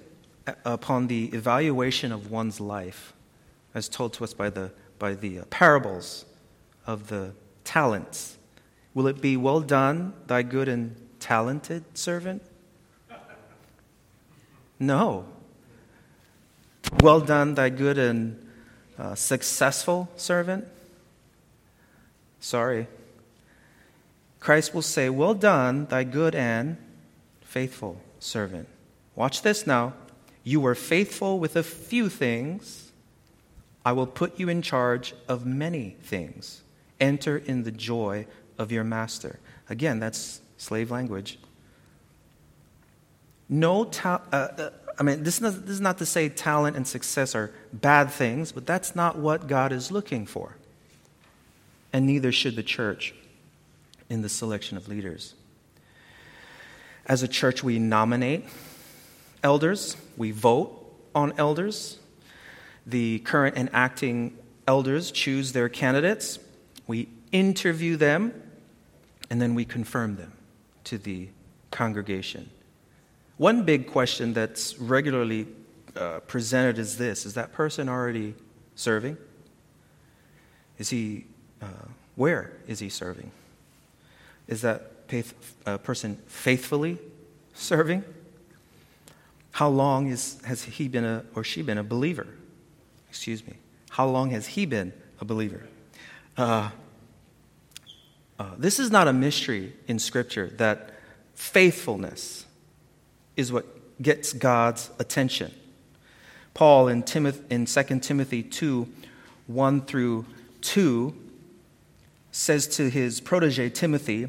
[0.65, 3.13] upon the evaluation of one's life,
[3.75, 6.25] as told to us by the, by the uh, parables
[6.87, 7.33] of the
[7.65, 8.39] talents?
[8.95, 12.41] Will it be, Well done, thy good and talented servant?
[14.79, 15.25] No.
[17.01, 18.47] Well done, thy good and
[18.97, 20.67] uh, successful servant?
[22.39, 22.87] Sorry.
[24.39, 26.77] Christ will say, Well done, thy good and
[27.41, 28.67] faithful servant.
[29.15, 29.93] Watch this now.
[30.43, 32.91] You were faithful with a few things.
[33.85, 36.61] I will put you in charge of many things.
[36.99, 39.39] Enter in the joy of your master.
[39.69, 41.39] Again, that's slave language.
[43.49, 46.77] No, ta- uh, uh, I mean, this is, not, this is not to say talent
[46.77, 50.55] and success are bad things, but that's not what God is looking for.
[51.91, 53.15] And neither should the church
[54.09, 55.33] in the selection of leaders.
[57.05, 58.45] As a church, we nominate
[59.41, 60.75] elders, we vote
[61.15, 61.97] on elders.
[62.85, 66.37] The current and acting elders choose their candidates,
[66.85, 68.33] we interview them,
[69.29, 70.33] and then we confirm them
[70.85, 71.29] to the
[71.71, 72.49] congregation.
[73.39, 75.47] One big question that's regularly
[75.95, 78.35] uh, presented is this Is that person already
[78.75, 79.17] serving?
[80.77, 81.25] Is he,
[81.61, 81.67] uh,
[82.15, 83.31] where is he serving?
[84.49, 86.97] Is that faith, uh, person faithfully
[87.53, 88.03] serving?
[89.51, 92.27] How long is, has he been a, or she been a believer?
[93.07, 93.53] Excuse me.
[93.91, 95.63] How long has he been a believer?
[96.35, 96.71] Uh,
[98.37, 100.99] uh, this is not a mystery in Scripture that
[101.35, 102.45] faithfulness
[103.39, 103.65] is what
[104.01, 105.53] gets God's attention.
[106.53, 108.87] Paul in, Timothy, in 2 Timothy 2
[109.47, 110.25] 1 through
[110.61, 111.15] 2
[112.31, 114.27] says to his protege Timothy,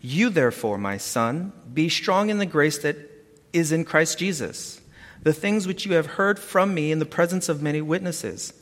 [0.00, 2.96] You therefore, my son, be strong in the grace that
[3.52, 4.80] is in Christ Jesus,
[5.22, 8.54] the things which you have heard from me in the presence of many witnesses.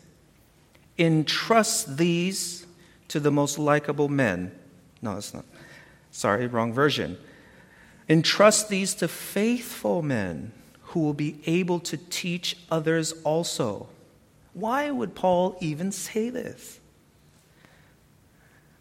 [0.99, 2.67] Entrust these
[3.09, 4.51] to the most likable men.
[5.01, 5.45] No, that's not.
[6.11, 7.17] Sorry, wrong version.
[8.11, 10.51] Entrust these to faithful men
[10.87, 13.89] who will be able to teach others also.
[14.53, 16.81] Why would Paul even say this?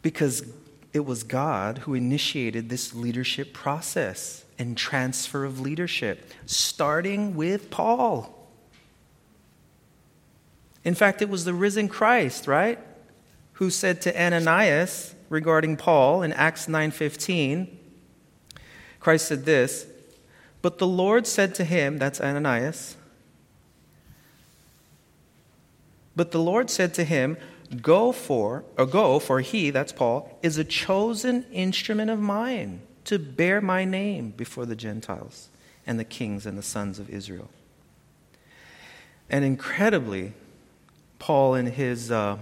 [0.02, 0.52] Because
[0.94, 8.50] it was God who initiated this leadership process and transfer of leadership, starting with Paul.
[10.84, 12.80] In fact, it was the risen Christ, right?
[13.54, 17.79] Who said to Ananias regarding Paul in Acts 9:15,
[19.00, 19.88] Christ said this,
[20.62, 22.97] but the Lord said to him, that's Ananias,
[26.16, 27.38] but the Lord said to him,
[27.82, 33.20] Go for, or go, for he, that's Paul, is a chosen instrument of mine to
[33.20, 35.50] bear my name before the Gentiles
[35.86, 37.50] and the kings and the sons of Israel.
[39.30, 40.34] And incredibly,
[41.20, 42.38] Paul, in his uh,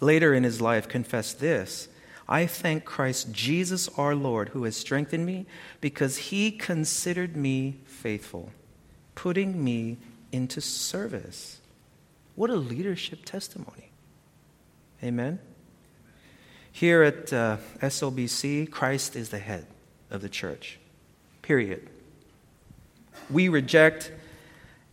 [0.00, 1.88] later in his life, confessed this
[2.28, 5.46] I thank Christ Jesus our Lord, who has strengthened me,
[5.80, 8.52] because he considered me faithful,
[9.14, 9.96] putting me
[10.30, 11.60] into service.
[12.34, 13.90] What a leadership testimony.
[15.02, 15.38] Amen.
[16.70, 19.66] Here at uh, SLBC, Christ is the head
[20.10, 20.78] of the church.
[21.40, 21.88] Period.
[23.30, 24.12] We reject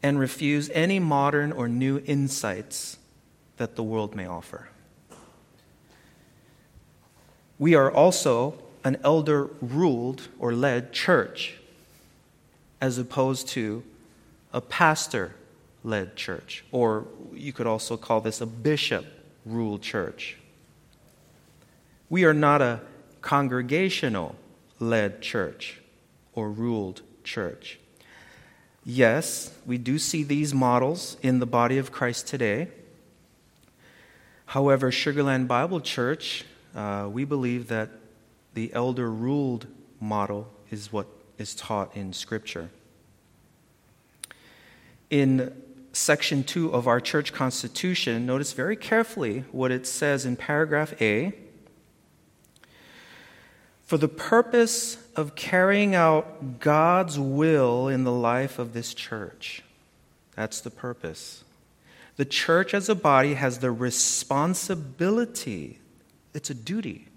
[0.02, 2.98] and refuse any modern or new insights
[3.58, 4.70] that the world may offer.
[7.58, 11.56] We are also an elder ruled or led church,
[12.82, 13.84] as opposed to
[14.54, 15.36] a pastor
[15.84, 19.06] led church, or you could also call this a bishop
[19.46, 20.38] ruled church.
[22.10, 22.82] We are not a
[23.22, 24.36] congregational
[24.80, 25.80] led church
[26.34, 27.80] or ruled church.
[28.84, 32.68] Yes, we do see these models in the body of Christ today.
[34.48, 36.46] However, Sugarland Bible Church,
[36.76, 37.90] uh, we believe that
[38.54, 39.68] the elder ruled
[40.00, 41.08] model is what
[41.38, 42.70] is taught in Scripture.
[45.10, 45.62] In
[45.94, 51.34] section 2 of our church constitution, notice very carefully what it says in paragraph A.
[53.84, 59.64] For the purpose of carrying out God's will in the life of this church.
[60.36, 61.44] That's the purpose.
[62.18, 65.80] The church as a body has the responsibility,
[66.36, 67.08] it's a duty,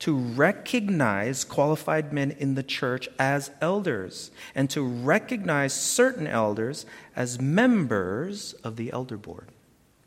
[0.00, 7.40] to recognize qualified men in the church as elders and to recognize certain elders as
[7.40, 9.48] members of the elder board.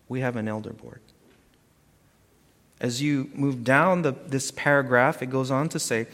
[0.10, 1.00] We have an elder board.
[2.82, 6.08] As you move down the, this paragraph, it goes on to say,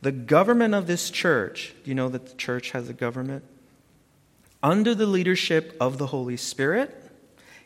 [0.00, 3.44] the government of this church, do you know that the church has a government?
[4.62, 7.07] Under the leadership of the Holy Spirit,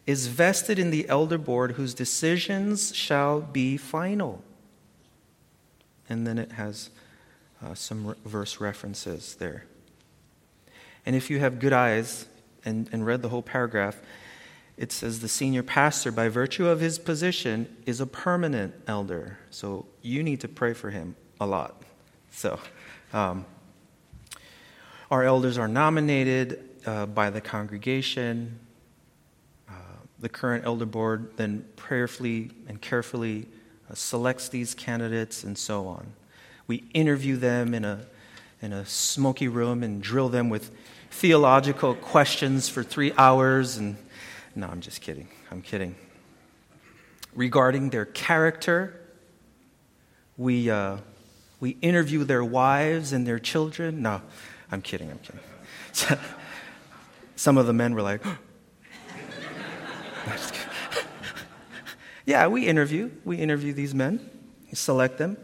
[0.07, 4.43] is vested in the elder board whose decisions shall be final.
[6.09, 6.91] And then it has
[7.65, 9.65] uh, some re- verse references there.
[11.07, 12.27] And if you have good eyes
[12.65, 14.01] and, and read the whole paragraph,
[14.77, 19.39] it says the senior pastor, by virtue of his position, is a permanent elder.
[19.51, 21.83] So you need to pray for him a lot.
[22.31, 22.59] So,
[23.13, 23.45] um,
[25.11, 28.59] our elders are nominated uh, by the congregation.
[30.23, 33.49] The current elder board then prayerfully and carefully
[33.91, 36.13] uh, selects these candidates and so on.
[36.69, 38.07] We interview them in a,
[38.63, 40.71] in a smoky room and drill them with
[41.11, 43.79] theological questions for three hours.
[43.79, 43.97] And
[44.55, 45.27] no, I'm just kidding.
[45.51, 45.97] I'm kidding.
[47.35, 49.01] Regarding their character,
[50.37, 50.99] we, uh,
[51.59, 54.03] we interview their wives and their children.
[54.03, 54.23] No,
[54.71, 56.21] I'm kidding, I'm kidding.
[57.35, 58.23] Some of the men were like,
[62.27, 63.11] yeah, we interview.
[63.25, 64.29] We interview these men,
[64.73, 65.37] select them,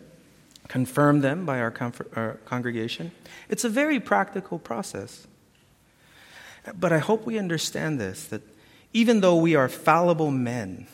[0.69, 1.75] confirm them by our,
[2.17, 3.13] our congregation.
[3.49, 5.27] It's a very practical process.
[6.79, 8.43] But I hope we understand this that
[8.93, 10.87] even though we are fallible men,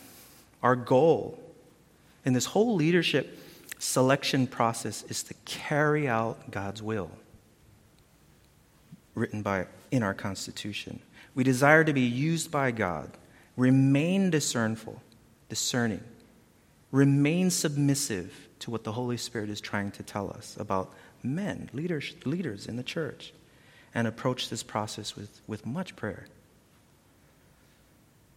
[0.62, 1.41] our goal
[2.24, 3.39] in this whole leadership
[3.78, 7.11] selection process is to carry out God's will
[9.14, 11.01] written by in our constitution.
[11.35, 13.11] We desire to be used by God.
[13.57, 15.00] Remain discernful,
[15.48, 16.02] discerning.
[16.90, 20.92] Remain submissive to what the Holy Spirit is trying to tell us about
[21.22, 23.32] men, leaders, leaders in the church,
[23.94, 26.26] and approach this process with, with much prayer.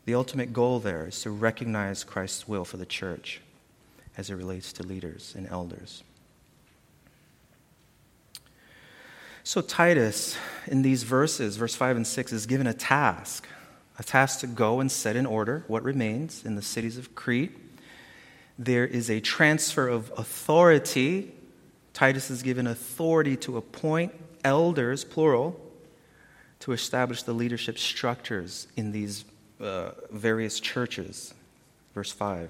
[0.05, 3.41] The ultimate goal there is to recognize Christ's will for the church
[4.17, 6.03] as it relates to leaders and elders.
[9.43, 10.37] So, Titus,
[10.67, 13.47] in these verses, verse 5 and 6, is given a task
[13.97, 17.55] a task to go and set in order what remains in the cities of Crete.
[18.59, 21.33] There is a transfer of authority.
[21.93, 25.59] Titus is given authority to appoint elders, plural,
[26.59, 29.25] to establish the leadership structures in these
[29.59, 31.33] uh, various churches.
[31.93, 32.49] Verse 5.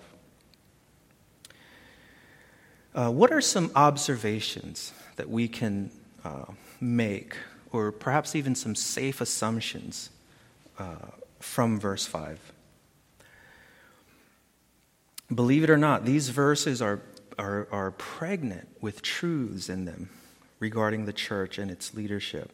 [2.93, 5.91] Uh, what are some observations that we can
[6.25, 6.45] uh,
[6.81, 7.37] make,
[7.71, 10.09] or perhaps even some safe assumptions
[10.79, 10.95] uh,
[11.39, 12.53] from verse 5?
[15.33, 17.01] Believe it or not, these verses are,
[17.37, 20.09] are, are pregnant with truths in them
[20.59, 22.51] regarding the church and its leadership.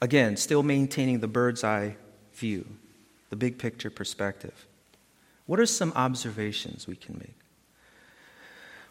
[0.00, 1.96] Again, still maintaining the bird's eye
[2.34, 2.66] view,
[3.30, 4.66] the big picture perspective.
[5.46, 7.34] What are some observations we can make?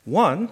[0.04, 0.50] One,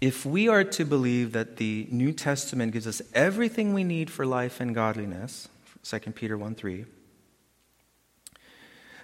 [0.00, 4.26] if we are to believe that the New Testament gives us everything we need for
[4.26, 5.48] life and godliness,
[5.82, 6.84] 2 Peter 1 3,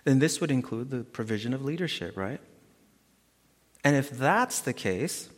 [0.04, 2.40] then this would include the provision of leadership, right?
[3.84, 5.28] And if that's the case,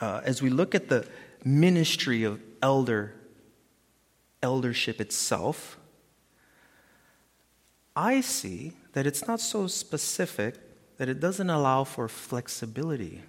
[0.00, 1.06] uh, as we look at the
[1.44, 3.14] ministry of elder
[4.42, 5.78] eldership itself,
[7.94, 10.54] I see that it's not so specific
[10.96, 13.22] that it doesn't allow for flexibility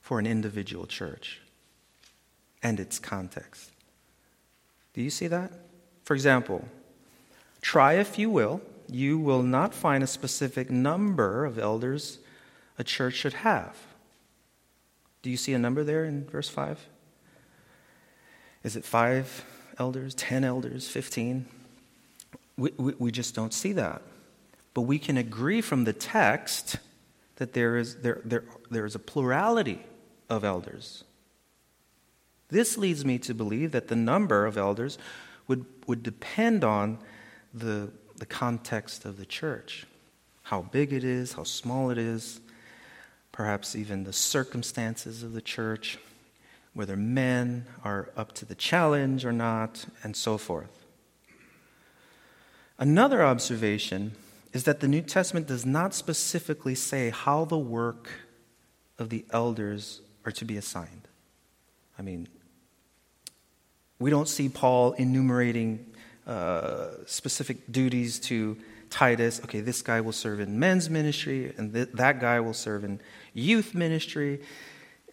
[0.00, 1.40] for an individual church
[2.62, 3.70] and its context.
[4.92, 5.52] Do you see that?
[6.04, 6.68] For example,
[7.60, 12.18] try if you will, you will not find a specific number of elders
[12.78, 13.76] a church should have.
[15.22, 16.78] Do you see a number there in verse 5?
[18.62, 19.44] Is it five
[19.78, 21.46] elders, 10 elders, 15?
[22.56, 24.02] We, we, we, just don't see that.
[24.74, 26.76] But we can agree from the text
[27.36, 29.80] that there is, there, there, there is a plurality
[30.28, 31.04] of elders.
[32.48, 34.98] This leads me to believe that the number of elders
[35.48, 36.98] would, would depend on
[37.52, 39.86] the, the context of the church
[40.44, 42.38] how big it is, how small it is,
[43.32, 45.98] perhaps even the circumstances of the church,
[46.74, 50.84] whether men are up to the challenge or not, and so forth.
[52.78, 54.12] Another observation
[54.52, 58.10] is that the New Testament does not specifically say how the work
[58.98, 61.08] of the elders are to be assigned.
[61.98, 62.28] I mean,
[64.04, 65.82] we don't see Paul enumerating
[66.26, 68.54] uh, specific duties to
[68.90, 69.40] Titus.
[69.44, 73.00] Okay, this guy will serve in men's ministry, and th- that guy will serve in
[73.32, 74.42] youth ministry,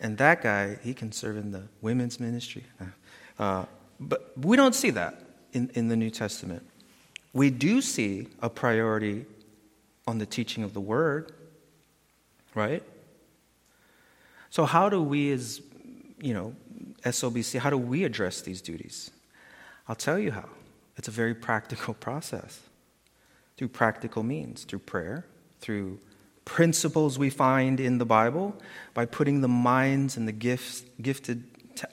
[0.02, 2.66] and that guy, he can serve in the women's ministry.
[3.40, 3.64] Uh,
[3.98, 5.24] but we don't see that
[5.54, 6.62] in, in the New Testament.
[7.32, 9.26] We do see a priority
[10.06, 11.32] on the teaching of the word,
[12.56, 12.84] right?
[14.50, 15.62] So, how do we, as
[16.20, 16.56] you know,
[17.04, 19.12] SLBC, how do we address these duties?
[19.88, 20.50] I'll tell you how.
[20.98, 22.62] It's a very practical process
[23.58, 25.26] through practical means, through prayer,
[25.60, 26.00] through
[26.46, 28.56] principles we find in the Bible
[28.94, 31.44] by putting the minds and the gifts, gifted,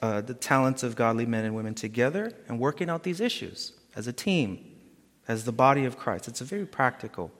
[0.01, 4.07] uh, the talents of godly men and women together and working out these issues as
[4.07, 4.65] a team,
[5.27, 6.27] as the body of Christ.
[6.27, 7.31] It's a very practical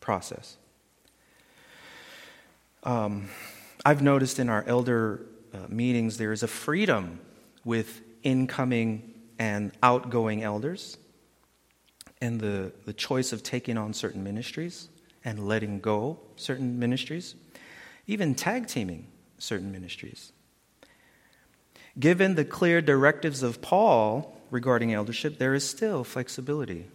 [0.00, 0.56] process.
[2.82, 3.28] Um,
[3.84, 7.20] I've noticed in our elder uh, meetings there is a freedom
[7.64, 10.98] with incoming and outgoing elders
[12.20, 14.88] and the, the choice of taking on certain ministries
[15.24, 17.34] and letting go certain ministries,
[18.06, 19.06] even tag teaming
[19.38, 20.32] certain ministries.
[21.98, 26.86] Given the clear directives of Paul regarding eldership, there is still flexibility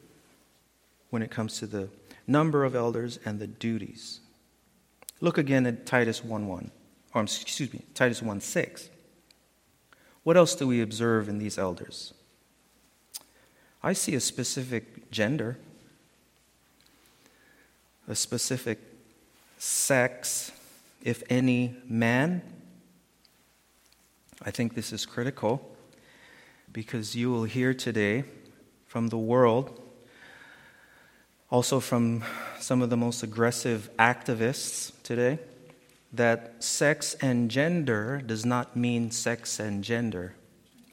[1.10, 1.90] when it comes to the
[2.28, 4.20] number of elders and the duties.
[5.22, 6.72] Look again at Titus 1:1,
[7.16, 8.90] or excuse me, Titus 1:6.
[10.24, 12.14] What else do we observe in these elders?
[13.82, 15.58] I see a specific gender
[18.08, 18.80] a specific
[19.58, 20.52] sex,
[21.04, 22.42] if any man.
[24.44, 25.76] I think this is critical
[26.72, 28.26] because you will hear today
[28.86, 29.82] from the world,
[31.50, 32.24] also from
[32.60, 35.40] some of the most aggressive activists today,
[36.18, 40.36] that sex and gender does not mean sex and gender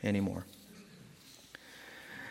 [0.03, 0.47] anymore.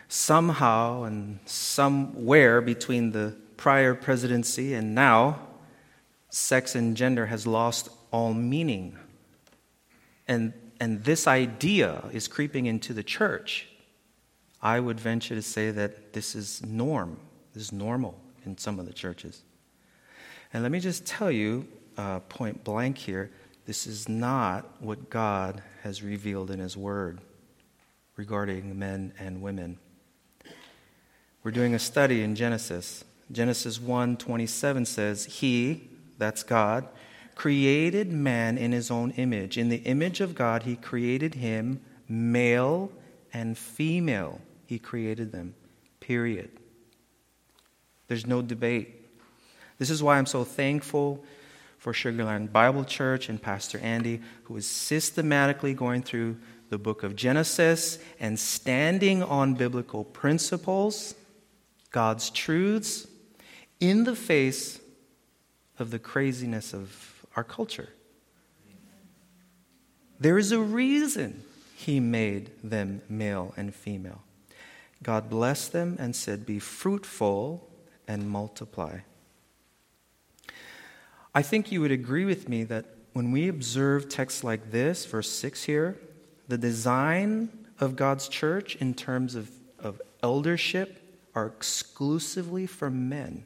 [0.08, 5.40] Somehow and somewhere between the prior presidency and now,
[6.30, 8.98] sex and gender has lost all meaning.
[10.28, 13.68] And, and this idea is creeping into the church.
[14.60, 17.18] I would venture to say that this is norm,
[17.54, 19.42] this is normal in some of the churches.
[20.52, 21.66] And let me just tell you,
[21.96, 23.30] uh, point blank here,
[23.66, 27.20] this is not what God has revealed in His Word
[28.16, 29.78] regarding men and women.
[31.42, 35.88] We're doing a study in Genesis Genesis 1:27 says, "He,
[36.18, 36.86] that's God,
[37.34, 39.56] created man in his own image.
[39.56, 42.92] In the image of God he created him, male
[43.32, 44.40] and female.
[44.66, 45.54] He created them."
[45.98, 46.50] Period.
[48.08, 49.08] There's no debate.
[49.78, 51.24] This is why I'm so thankful
[51.82, 56.36] for Sugarland Bible Church and Pastor Andy, who is systematically going through
[56.68, 61.16] the book of Genesis and standing on biblical principles,
[61.90, 63.08] God's truths,
[63.80, 64.80] in the face
[65.80, 67.88] of the craziness of our culture.
[70.20, 71.42] There is a reason
[71.74, 74.22] he made them male and female.
[75.02, 77.68] God blessed them and said, Be fruitful
[78.06, 79.00] and multiply.
[81.34, 85.30] I think you would agree with me that when we observe texts like this, verse
[85.30, 85.98] 6 here,
[86.48, 90.98] the design of God's church in terms of, of eldership
[91.34, 93.44] are exclusively for men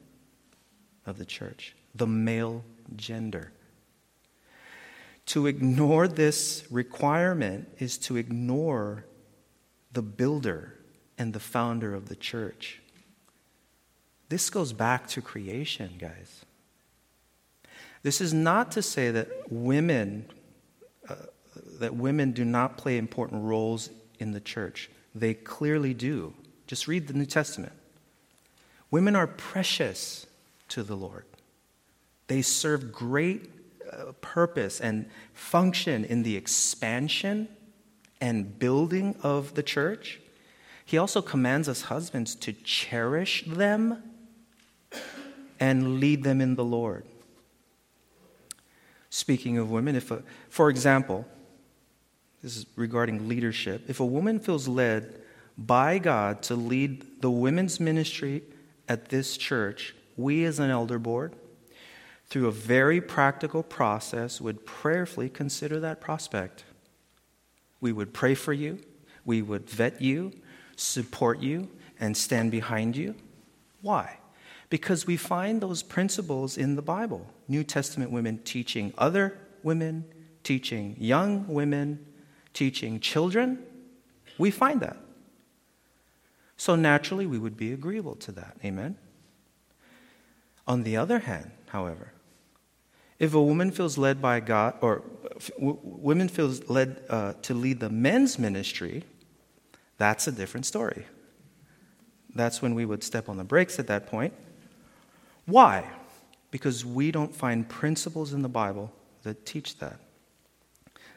[1.04, 2.64] of the church, the male
[2.96, 3.52] gender.
[5.26, 9.04] To ignore this requirement is to ignore
[9.92, 10.74] the builder
[11.18, 12.80] and the founder of the church.
[14.28, 16.45] This goes back to creation, guys.
[18.02, 20.26] This is not to say that women
[21.08, 21.14] uh,
[21.80, 24.90] that women do not play important roles in the church.
[25.14, 26.34] They clearly do.
[26.66, 27.72] Just read the New Testament.
[28.90, 30.26] Women are precious
[30.68, 31.24] to the Lord.
[32.28, 33.50] They serve great
[33.90, 37.48] uh, purpose and function in the expansion
[38.20, 40.20] and building of the church.
[40.84, 44.02] He also commands us husbands to cherish them
[45.58, 47.04] and lead them in the Lord.
[49.10, 51.26] Speaking of women, if a, for example,
[52.42, 55.20] this is regarding leadership, if a woman feels led
[55.56, 58.42] by God to lead the women's ministry
[58.88, 61.34] at this church, we as an elder board,
[62.28, 66.64] through a very practical process, would prayerfully consider that prospect.
[67.80, 68.80] We would pray for you,
[69.24, 70.32] we would vet you,
[70.76, 71.68] support you,
[72.00, 73.14] and stand behind you.
[73.80, 74.18] Why?
[74.68, 77.26] Because we find those principles in the Bible.
[77.48, 80.04] New Testament women teaching other women,
[80.42, 82.04] teaching young women,
[82.52, 83.62] teaching children.
[84.38, 84.96] We find that.
[86.56, 88.56] So naturally, we would be agreeable to that.
[88.64, 88.96] Amen?
[90.66, 92.12] On the other hand, however,
[93.18, 95.02] if a woman feels led by God, or
[95.58, 99.04] women feels led uh, to lead the men's ministry,
[99.96, 101.06] that's a different story.
[102.34, 104.34] That's when we would step on the brakes at that point.
[105.46, 105.88] Why?
[106.50, 108.92] Because we don't find principles in the Bible
[109.22, 110.00] that teach that.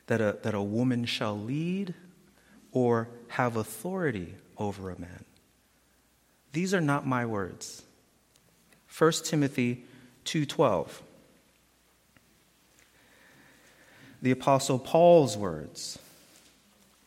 [0.08, 1.94] That a, that a woman shall lead
[2.72, 5.26] or have authority over a man.
[6.54, 7.84] These are not my words.
[8.96, 9.84] 1 Timothy
[10.26, 11.02] 2:12.
[14.22, 15.98] The apostle Paul's words.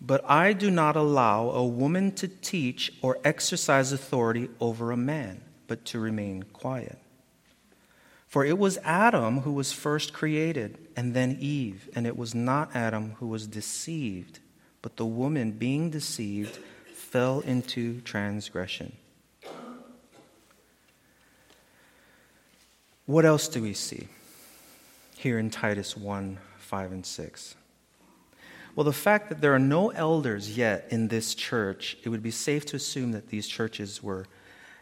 [0.00, 5.42] But I do not allow a woman to teach or exercise authority over a man,
[5.68, 6.98] but to remain quiet.
[8.32, 12.74] For it was Adam who was first created, and then Eve, and it was not
[12.74, 14.38] Adam who was deceived,
[14.80, 16.58] but the woman, being deceived,
[16.94, 18.96] fell into transgression.
[23.04, 24.08] What else do we see
[25.18, 27.54] here in Titus 1 5 and 6?
[28.74, 32.30] Well, the fact that there are no elders yet in this church, it would be
[32.30, 34.24] safe to assume that these churches were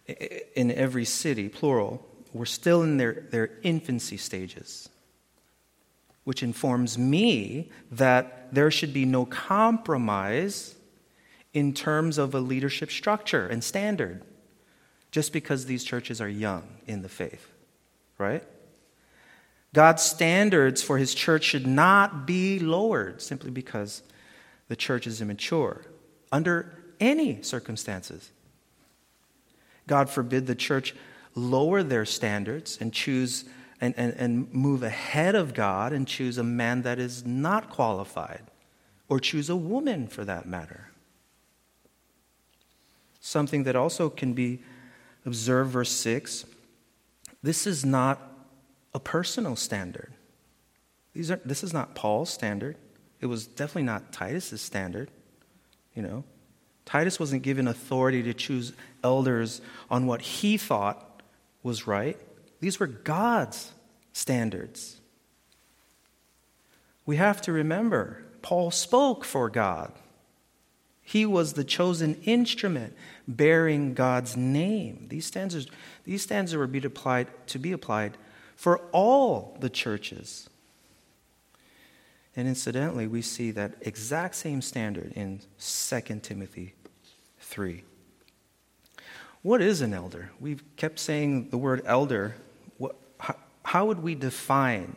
[0.07, 4.89] in every city, plural, were still in their, their infancy stages,
[6.25, 10.75] which informs me that there should be no compromise
[11.53, 14.23] in terms of a leadership structure and standard
[15.11, 17.49] just because these churches are young in the faith,
[18.19, 18.45] right?
[19.73, 24.03] God's standards for his church should not be lowered simply because
[24.69, 25.85] the church is immature
[26.31, 28.31] under any circumstances.
[29.87, 30.95] God forbid the church
[31.35, 33.45] lower their standards and choose
[33.81, 38.43] and, and, and move ahead of God and choose a man that is not qualified,
[39.09, 40.91] or choose a woman for that matter.
[43.21, 44.61] Something that also can be
[45.25, 46.45] observed, verse 6
[47.43, 48.21] this is not
[48.93, 50.13] a personal standard.
[51.15, 52.77] These are, this is not Paul's standard.
[53.21, 55.11] It was definitely not Titus's standard.
[55.95, 56.25] You know,
[56.85, 58.73] Titus wasn't given authority to choose
[59.03, 59.61] elders
[59.91, 61.10] on what he thought
[61.63, 62.19] was right.
[62.61, 63.73] These were God's
[64.13, 65.01] standards.
[67.07, 69.93] We have to remember, Paul spoke for God.
[71.03, 72.95] He was the chosen instrument
[73.27, 75.07] bearing God's name.
[75.09, 75.67] These standards,
[76.05, 78.17] these standards were be applied, to be applied
[78.55, 80.49] for all the churches.
[82.37, 86.75] And incidentally, we see that exact same standard in 2 Timothy
[87.41, 87.83] 3.
[89.43, 90.31] What is an elder?
[90.39, 92.37] We've kept saying the word elder.
[92.77, 94.97] What, how, how would we define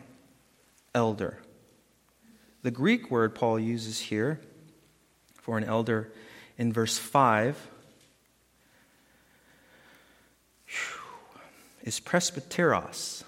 [0.94, 1.38] elder?
[2.62, 4.40] The Greek word Paul uses here
[5.34, 6.12] for an elder
[6.58, 7.68] in verse 5
[11.82, 13.24] is presbyteros.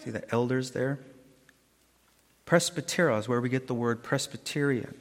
[0.00, 0.98] See the elders there?
[2.46, 4.94] Presbyteros, where we get the word Presbyterian.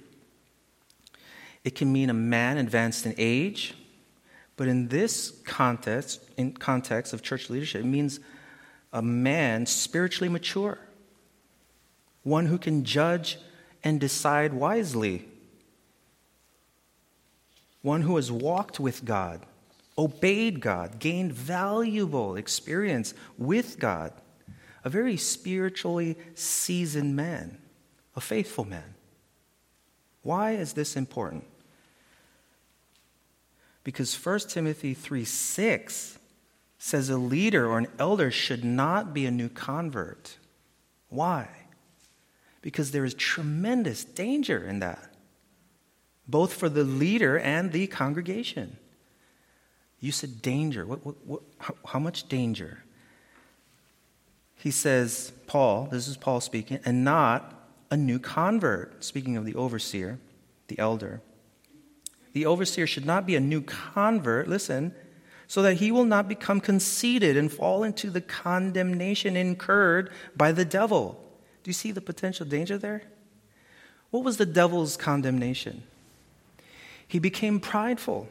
[1.67, 3.73] It can mean a man advanced in age,
[4.55, 8.21] but in this context, in context of church leadership, it means
[8.93, 10.79] a man spiritually mature,
[12.23, 13.37] one who can judge
[13.83, 15.27] and decide wisely,
[17.81, 19.45] one who has walked with God,
[19.97, 24.13] obeyed God, gained valuable experience with God,
[24.85, 27.57] a very spiritually seasoned man,
[28.15, 28.95] a faithful man.
[30.21, 31.43] Why is this important?
[33.87, 36.19] Because 1 Timothy 3 6
[36.77, 40.35] says a leader or an elder should not be a new convert.
[41.07, 41.47] Why?
[42.61, 45.13] Because there is tremendous danger in that,
[46.27, 48.75] both for the leader and the congregation.
[50.01, 50.85] You said danger.
[50.85, 52.83] What, what, what, how, how much danger?
[54.55, 59.55] He says, Paul, this is Paul speaking, and not a new convert, speaking of the
[59.55, 60.19] overseer,
[60.67, 61.21] the elder.
[62.37, 64.93] The overseer should not be a new convert, listen,
[65.47, 70.63] so that he will not become conceited and fall into the condemnation incurred by the
[70.63, 71.19] devil.
[71.63, 73.01] Do you see the potential danger there?
[74.11, 75.81] What was the devil's condemnation?
[77.07, 78.29] He became prideful.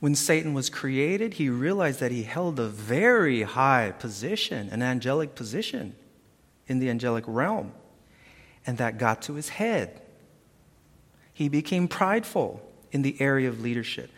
[0.00, 5.36] When Satan was created, he realized that he held a very high position, an angelic
[5.36, 5.94] position
[6.66, 7.70] in the angelic realm,
[8.66, 10.02] and that got to his head.
[11.40, 12.60] He became prideful
[12.92, 14.10] in the area of leadership.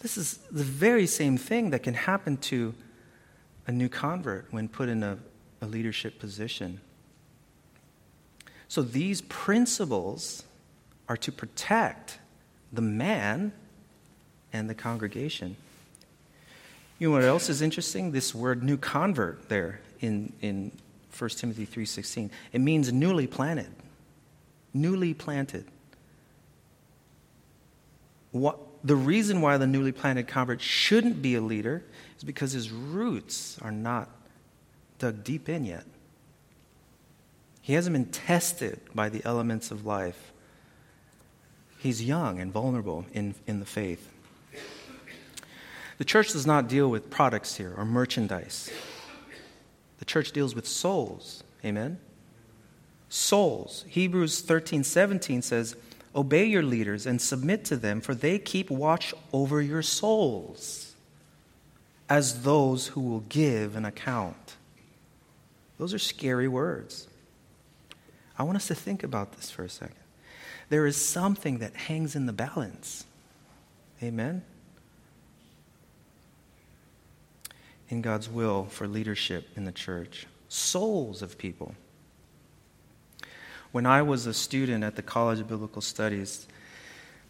[0.00, 2.74] This is the very same thing that can happen to
[3.66, 5.16] a new convert when put in a,
[5.62, 6.82] a leadership position.
[8.68, 10.42] So these principles
[11.08, 12.18] are to protect
[12.74, 13.54] the man
[14.52, 15.56] and the congregation.
[16.98, 18.12] You know what else is interesting?
[18.12, 20.72] This word new convert there in, in
[21.18, 22.28] 1 Timothy 3.16.
[22.52, 23.70] It means newly planted.
[24.74, 25.64] Newly planted.
[28.32, 31.84] What, the reason why the newly planted convert shouldn't be a leader
[32.18, 34.10] is because his roots are not
[34.98, 35.84] dug deep in yet.
[37.60, 40.32] He hasn't been tested by the elements of life.
[41.78, 44.08] He's young and vulnerable in, in the faith.
[45.98, 48.70] The church does not deal with products here or merchandise.
[49.98, 51.44] The church deals with souls.
[51.64, 51.98] Amen?
[53.08, 53.84] Souls.
[53.88, 55.76] Hebrews 13 17 says,
[56.14, 60.94] Obey your leaders and submit to them, for they keep watch over your souls
[62.08, 64.56] as those who will give an account.
[65.78, 67.08] Those are scary words.
[68.38, 69.96] I want us to think about this for a second.
[70.68, 73.04] There is something that hangs in the balance.
[74.02, 74.42] Amen?
[77.88, 81.74] In God's will for leadership in the church, souls of people.
[83.72, 86.46] When I was a student at the College of Biblical Studies,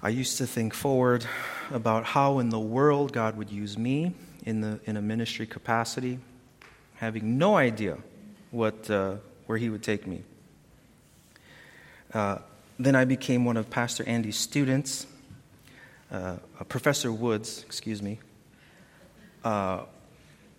[0.03, 1.25] I used to think forward
[1.71, 4.13] about how in the world God would use me
[4.45, 6.19] in, the, in a ministry capacity,
[6.97, 7.97] having no idea
[8.51, 10.25] what, uh, where He would take me.
[12.13, 12.39] Uh,
[12.77, 15.07] then I became one of Pastor Andy's students,
[16.11, 16.39] uh,
[16.69, 18.19] Professor Woods, excuse me.
[19.45, 19.83] Uh,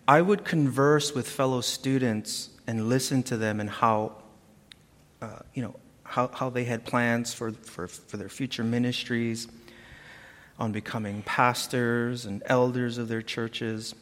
[0.08, 4.23] I would converse with fellow students and listen to them and how
[5.24, 9.48] uh, you know, how, how they had plans for, for, for their future ministries,
[10.60, 13.96] on becoming pastors and elders of their churches.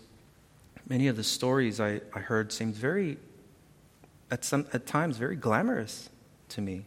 [0.90, 3.18] Many of the stories I, I heard seemed very,
[4.30, 6.10] at, some, at times, very glamorous
[6.50, 6.84] to me.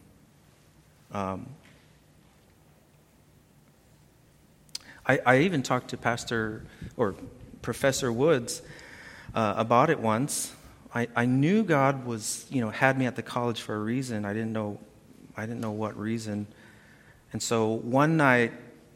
[1.12, 1.47] Um,
[5.07, 6.64] I, I even talked to Pastor
[6.97, 7.14] or
[7.62, 8.62] Professor Woods
[9.35, 10.53] uh, about it once.
[10.95, 14.24] I, I knew God was, you know, had me at the college for a reason.
[14.24, 14.78] I didn't know,
[15.36, 16.47] I didn't know what reason.
[17.32, 18.53] And so one night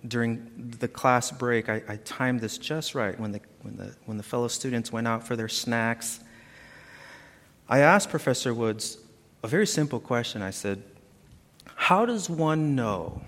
[0.06, 4.16] during the class break, I, I timed this just right when the, when, the, when
[4.16, 6.20] the fellow students went out for their snacks.
[7.68, 8.98] I asked Professor Woods
[9.42, 10.40] a very simple question.
[10.40, 10.82] I said,
[11.74, 13.22] How does one know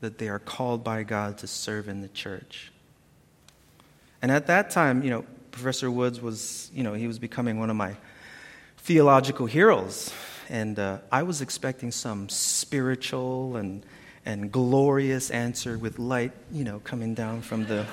[0.00, 2.70] that they are called by God to serve in the church?
[4.22, 7.70] And at that time, you know, Professor Woods was, you know, he was becoming one
[7.70, 7.96] of my
[8.78, 10.12] theological heroes.
[10.48, 13.84] And uh, I was expecting some spiritual and,
[14.26, 17.86] and glorious answer with light, you know, coming down from the,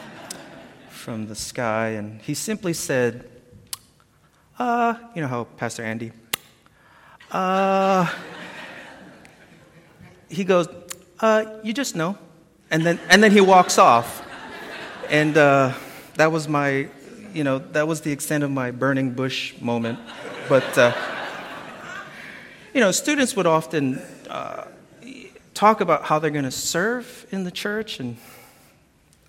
[0.89, 1.89] from the sky.
[1.89, 3.29] And he simply said,
[4.57, 6.11] uh, you know how Pastor Andy,
[7.31, 8.11] uh,
[10.29, 10.67] he goes,
[11.19, 12.17] uh, you just know.
[12.71, 14.25] And then, and then he walks off.
[15.09, 15.73] And uh,
[16.15, 16.89] that was my
[17.38, 19.99] you know, that was the extent of my burning bush moment.
[20.49, 20.91] But, uh,
[22.73, 24.65] you know, students would often uh,
[25.53, 28.17] talk about how they're going to serve in the church, and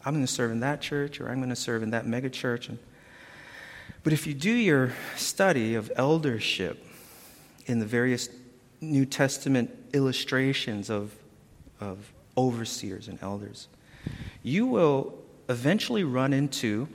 [0.06, 2.30] I'm going to serve in that church, or I'm going to serve in that mega
[2.30, 2.70] church.
[2.70, 2.78] And
[4.04, 6.82] But if you do your study of eldership
[7.66, 8.30] in the various
[8.80, 11.12] New Testament illustrations of,
[11.78, 13.68] of overseers and elders,
[14.42, 15.12] you will
[15.50, 16.88] eventually run into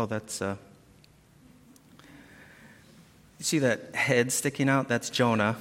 [0.00, 0.40] oh, that's.
[0.40, 0.56] Uh,
[3.38, 4.88] you see that head sticking out?
[4.88, 5.56] That's Jonah.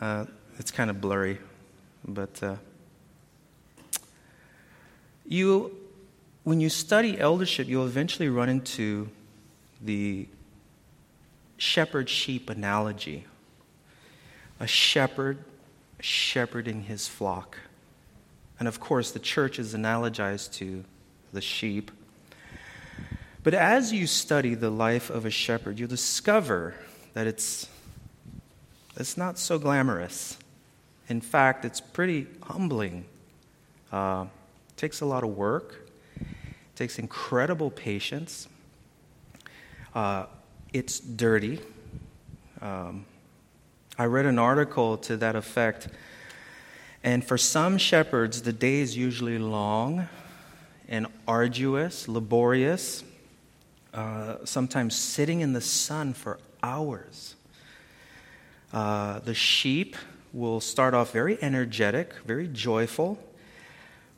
[0.00, 0.24] Uh,
[0.58, 1.38] it's kind of blurry,
[2.08, 2.56] but uh,
[5.26, 5.76] you,
[6.44, 9.10] when you study eldership, you'll eventually run into
[9.82, 10.26] the
[11.58, 13.26] shepherd sheep analogy.
[14.58, 15.38] A shepherd
[16.00, 17.58] shepherding his flock.
[18.58, 20.84] And of course, the church is analogized to
[21.32, 21.90] the sheep.
[23.44, 26.74] But as you study the life of a shepherd, you'll discover
[27.14, 27.68] that it's,
[28.96, 30.38] it's not so glamorous.
[31.08, 33.04] In fact, it's pretty humbling.
[33.90, 34.26] Uh,
[34.70, 35.88] it takes a lot of work,
[36.20, 38.48] it takes incredible patience.
[39.94, 40.26] Uh,
[40.72, 41.58] it's dirty.
[42.60, 43.04] Um,
[43.98, 45.88] I read an article to that effect.
[47.04, 50.08] And for some shepherds, the day is usually long
[50.88, 53.04] and arduous, laborious,
[53.94, 57.34] uh, sometimes sitting in the sun for hours.
[58.72, 59.96] Uh, the sheep
[60.32, 63.18] will start off very energetic, very joyful,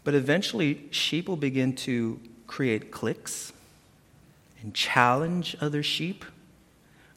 [0.04, 3.52] but eventually, sheep will begin to create cliques
[4.62, 6.24] and challenge other sheep,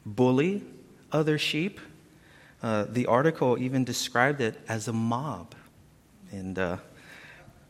[0.05, 0.63] bully
[1.11, 1.79] other sheep.
[2.63, 5.53] Uh, the article even described it as a mob.
[6.31, 6.77] And uh,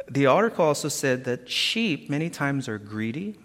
[0.09, 3.35] the article also said that sheep many times are greedy.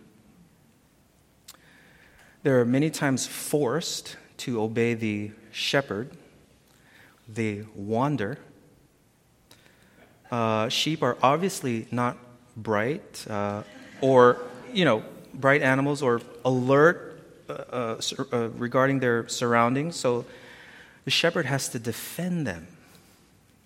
[2.43, 6.11] They're many times forced to obey the shepherd.
[7.29, 8.39] They wander.
[10.31, 12.17] Uh, sheep are obviously not
[12.57, 13.63] bright uh,
[14.01, 14.39] or,
[14.73, 18.01] you know, bright animals or alert uh, uh,
[18.33, 19.95] uh regarding their surroundings.
[19.95, 20.25] So
[21.05, 22.67] the shepherd has to defend them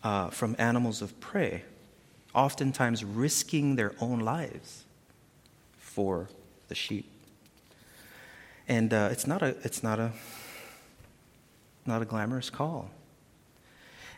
[0.05, 1.64] uh, from animals of prey,
[2.35, 4.85] oftentimes risking their own lives
[5.79, 6.29] for
[6.68, 7.16] the sheep.
[8.69, 10.12] And uh, it's not a it's not a
[11.85, 12.91] not a glamorous call.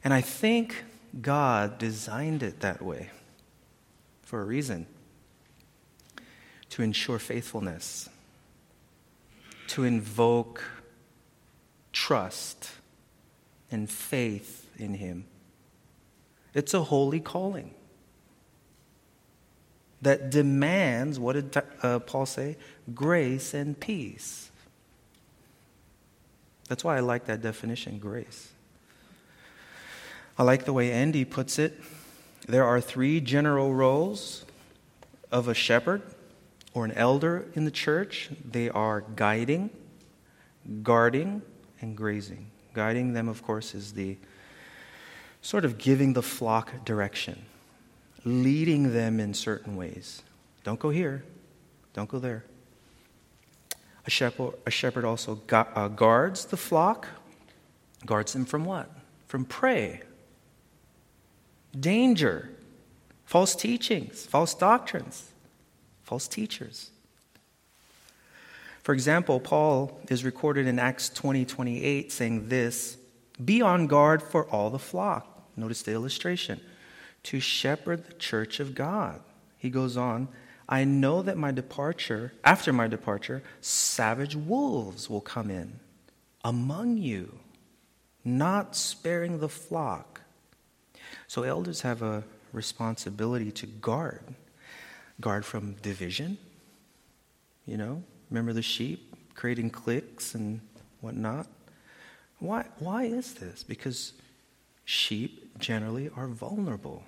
[0.03, 0.85] And I think
[1.21, 3.11] God designed it that way
[4.23, 4.87] for a reason
[6.71, 8.09] to ensure faithfulness,
[9.69, 10.63] to invoke
[11.93, 12.71] trust
[13.71, 15.25] and faith in Him.
[16.55, 17.75] It's a holy calling
[20.03, 22.57] that demands, what did uh, Paul say?
[22.95, 24.51] Grace and peace.
[26.69, 28.51] That's why I like that definition, grace.
[30.39, 31.81] I like the way Andy puts it.
[32.47, 34.45] There are three general roles
[35.33, 36.03] of a shepherd
[36.75, 39.71] or an elder in the church they are guiding,
[40.83, 41.43] guarding,
[41.81, 42.51] and grazing.
[42.75, 44.17] Guiding them, of course, is the
[45.43, 47.45] sort of giving the flock direction,
[48.29, 50.23] leading them in certain ways.
[50.63, 51.25] Don't go here,
[51.95, 52.45] don't go there.
[54.07, 57.09] A shepherd, a shepherd also uh, guards the flock.
[58.07, 58.91] Guards them from what?
[59.27, 60.03] From prey,
[61.79, 62.49] danger,
[63.25, 65.33] false teachings, false doctrines,
[66.05, 66.91] false teachers.
[68.83, 72.97] For example, Paul is recorded in Acts 20 28 saying this
[73.45, 75.27] Be on guard for all the flock.
[75.57, 76.61] Notice the illustration
[77.25, 79.21] to shepherd the church of God.
[79.57, 80.29] He goes on,
[80.69, 85.81] I know that my departure, after my departure, savage wolves will come in
[86.45, 87.39] among you,
[88.25, 90.21] not sparing the flock.
[91.27, 94.23] So elders have a responsibility to guard,
[95.21, 96.39] guard from division,
[97.67, 100.61] you know, Remember the sheep creating cliques and
[101.01, 101.47] whatnot?
[102.39, 103.63] Why, why is this?
[103.63, 104.13] Because
[104.85, 107.03] sheep generally are vulnerable.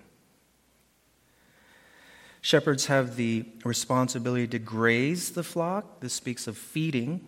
[2.40, 6.00] Shepherds have the responsibility to graze the flock.
[6.00, 7.26] This speaks of feeding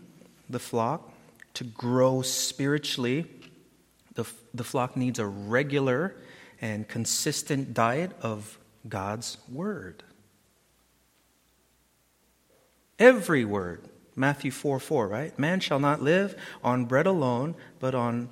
[0.48, 1.12] the flock.
[1.54, 3.26] To grow spiritually,
[4.14, 6.14] the, the flock needs a regular
[6.62, 8.58] and consistent diet of
[8.88, 10.02] God's Word.
[12.98, 13.82] Every word.
[14.14, 15.38] Matthew 4 4, right?
[15.38, 18.28] Man shall not live on bread alone, but on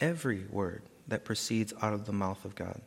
[0.00, 2.80] every word that proceeds out of the mouth of God.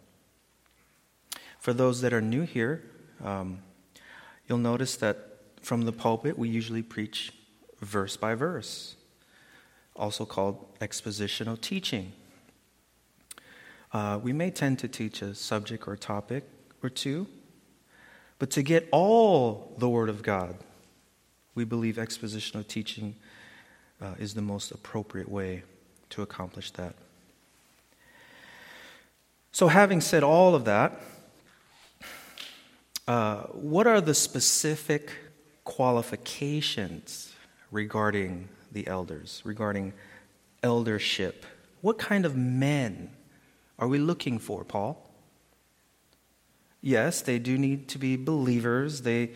[1.60, 2.84] For those that are new here,
[3.24, 3.60] um,
[4.48, 7.34] you'll notice that from the pulpit we usually preach
[7.82, 8.96] verse by verse,
[9.96, 12.14] also called expositional teaching.
[13.92, 16.44] Uh, we may tend to teach a subject or topic
[16.84, 17.28] or two,
[18.38, 20.58] but to get all the Word of God,
[21.60, 23.18] We believe expositional teaching
[24.02, 25.64] uh, is the most appropriate way
[26.12, 26.96] to accomplish that.
[29.52, 31.00] So, having said all of that,
[33.08, 35.12] uh, what are the specific
[35.64, 37.34] qualifications
[37.72, 39.94] regarding the elders, regarding
[40.62, 41.46] eldership?
[41.82, 43.10] What kind of men
[43.80, 45.10] are we looking for, Paul?
[46.82, 49.02] Yes, they do need to be believers.
[49.02, 49.32] They,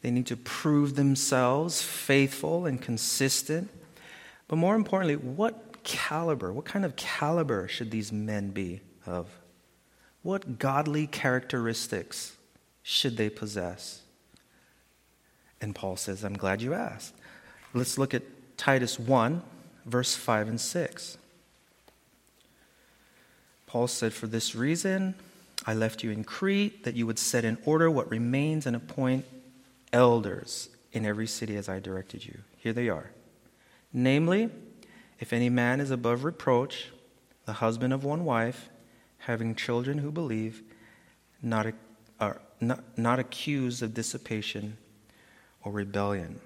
[0.00, 3.68] they need to prove themselves faithful and consistent.
[4.48, 9.28] But more importantly, what caliber, what kind of caliber should these men be of?
[10.22, 12.36] What godly characteristics
[12.82, 14.02] should they possess?
[15.60, 17.14] And Paul says, I'm glad you asked.
[17.74, 18.22] Let's look at
[18.56, 19.42] Titus 1,
[19.86, 21.18] verse 5 and 6.
[23.66, 25.14] Paul said, For this reason,
[25.66, 29.26] I left you in Crete, that you would set in order what remains and appoint
[29.92, 32.38] elders in every city as I directed you.
[32.56, 33.10] Here they are.
[33.92, 34.50] Namely,
[35.20, 36.90] if any man is above reproach,
[37.44, 38.68] the husband of one wife,
[39.28, 40.62] having children who believe,
[41.42, 41.66] not,
[42.18, 44.78] uh, not, not accused of dissipation
[45.62, 46.40] or rebellion.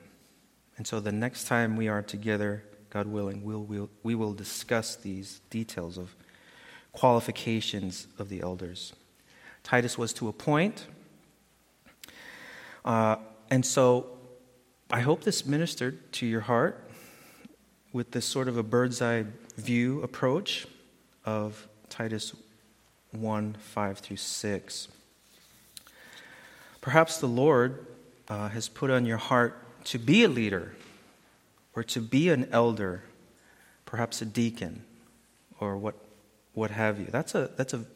[0.76, 4.96] And so the next time we are together, God willing, we'll, we'll, we will discuss
[4.96, 6.16] these details of
[6.90, 8.92] qualifications of the elders.
[9.62, 10.86] Titus was to appoint.
[12.84, 13.14] Uh,
[13.48, 14.06] and so
[14.90, 16.90] I hope this ministered to your heart
[17.92, 19.24] with this sort of a bird's eye
[19.56, 20.66] view approach
[21.24, 22.34] of Titus
[23.12, 24.88] 1 5 through 6.
[26.80, 27.86] Perhaps the Lord
[28.28, 30.74] uh, has put on your heart to be a leader
[31.74, 33.04] or to be an elder,
[33.86, 34.84] perhaps a deacon
[35.60, 35.94] or what,
[36.54, 37.06] what have you.
[37.10, 37.86] That's a that's an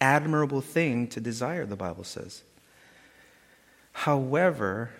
[0.00, 2.42] admirable thing to desire, the Bible says.
[3.92, 4.90] However,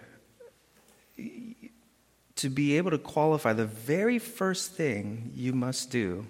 [2.37, 6.27] to be able to qualify, the very first thing you must do,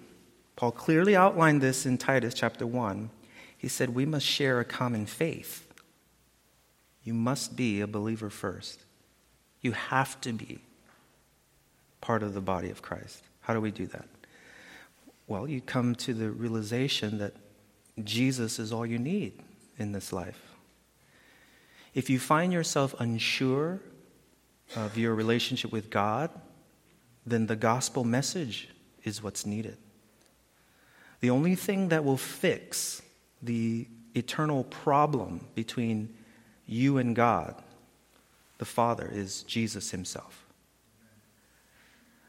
[0.55, 3.09] Paul clearly outlined this in Titus chapter 1.
[3.57, 5.67] He said, We must share a common faith.
[7.03, 8.81] You must be a believer first.
[9.61, 10.59] You have to be
[12.01, 13.21] part of the body of Christ.
[13.41, 14.05] How do we do that?
[15.27, 17.33] Well, you come to the realization that
[18.03, 19.39] Jesus is all you need
[19.77, 20.39] in this life.
[21.93, 23.79] If you find yourself unsure
[24.75, 26.29] of your relationship with God,
[27.25, 28.69] then the gospel message
[29.03, 29.77] is what's needed.
[31.21, 33.01] The only thing that will fix
[33.45, 36.13] the eternal problem between
[36.65, 37.55] you and God,
[38.57, 40.45] the Father, is Jesus Himself.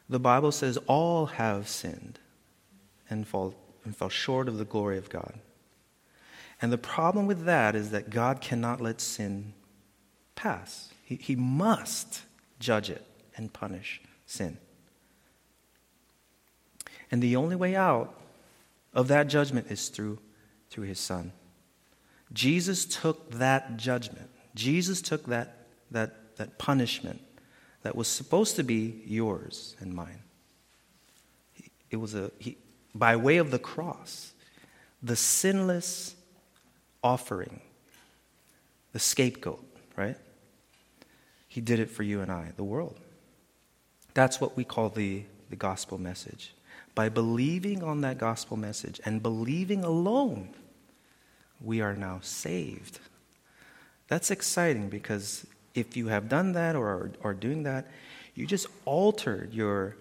[0.08, 2.18] The Bible says all have sinned
[3.10, 3.54] and fall,
[3.84, 5.34] and fell short of the glory of God.
[6.60, 9.52] And the problem with that is that God cannot let sin
[10.34, 10.92] pass.
[11.04, 12.22] He, he must
[12.58, 13.04] judge it
[13.36, 14.58] and punish sin.
[17.10, 18.18] And the only way out
[18.94, 20.18] of that judgment is through,
[20.76, 21.32] through his son.
[22.34, 24.28] Jesus took that judgment.
[24.54, 27.22] Jesus took that, that, that punishment
[27.82, 30.18] that was supposed to be yours and mine.
[31.90, 32.58] It was a, he,
[32.94, 34.34] by way of the cross,
[35.02, 36.14] the sinless
[37.02, 37.62] offering,
[38.92, 39.64] the scapegoat,
[39.96, 40.18] right?
[41.48, 43.00] He did it for you and I, the world.
[44.12, 46.52] That's what we call the, the gospel message.
[46.94, 50.54] By believing on that gospel message and believing alone,
[51.60, 53.00] we are now saved.
[54.08, 57.86] That's exciting because if you have done that or are, doing that,
[58.34, 59.96] you just altered your,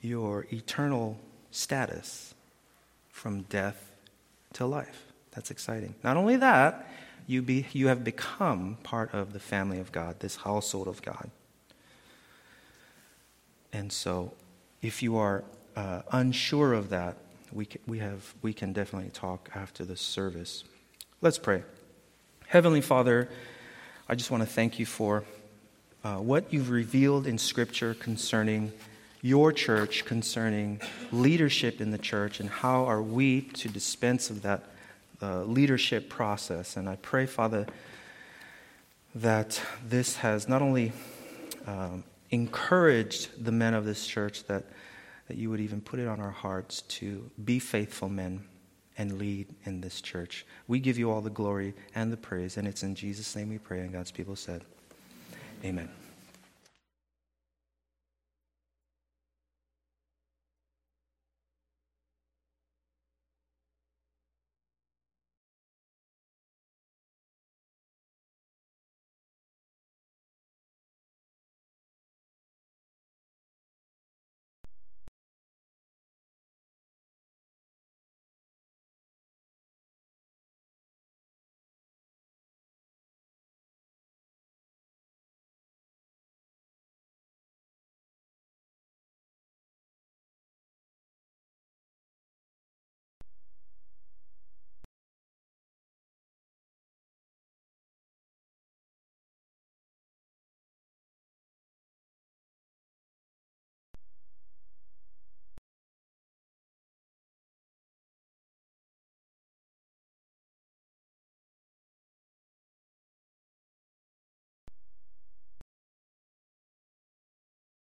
[0.00, 1.18] your eternal
[1.50, 2.34] status
[3.10, 3.92] from death
[4.54, 5.12] to life.
[5.32, 5.94] That's exciting.
[6.02, 6.88] Not only that,
[7.26, 11.30] you, be, you have become part of the family of God, this household of God.
[13.72, 14.34] And so,
[14.82, 15.42] if you are
[15.74, 17.16] uh, unsure of that,
[17.52, 20.64] we can, we, have, we can definitely talk after the service.
[21.24, 21.62] Let's pray.
[22.48, 23.30] Heavenly Father,
[24.10, 25.24] I just want to thank you for
[26.04, 28.72] uh, what you've revealed in Scripture concerning
[29.22, 34.64] your church, concerning leadership in the church, and how are we to dispense of that
[35.22, 36.76] uh, leadership process.
[36.76, 37.68] And I pray, Father,
[39.14, 40.92] that this has not only
[41.66, 44.64] um, encouraged the men of this church, that,
[45.28, 48.44] that you would even put it on our hearts to be faithful men
[48.96, 50.46] and lead in this church.
[50.68, 53.58] We give you all the glory and the praise, and it's in Jesus' name we
[53.58, 54.62] pray, and God's people said,
[55.64, 55.88] Amen.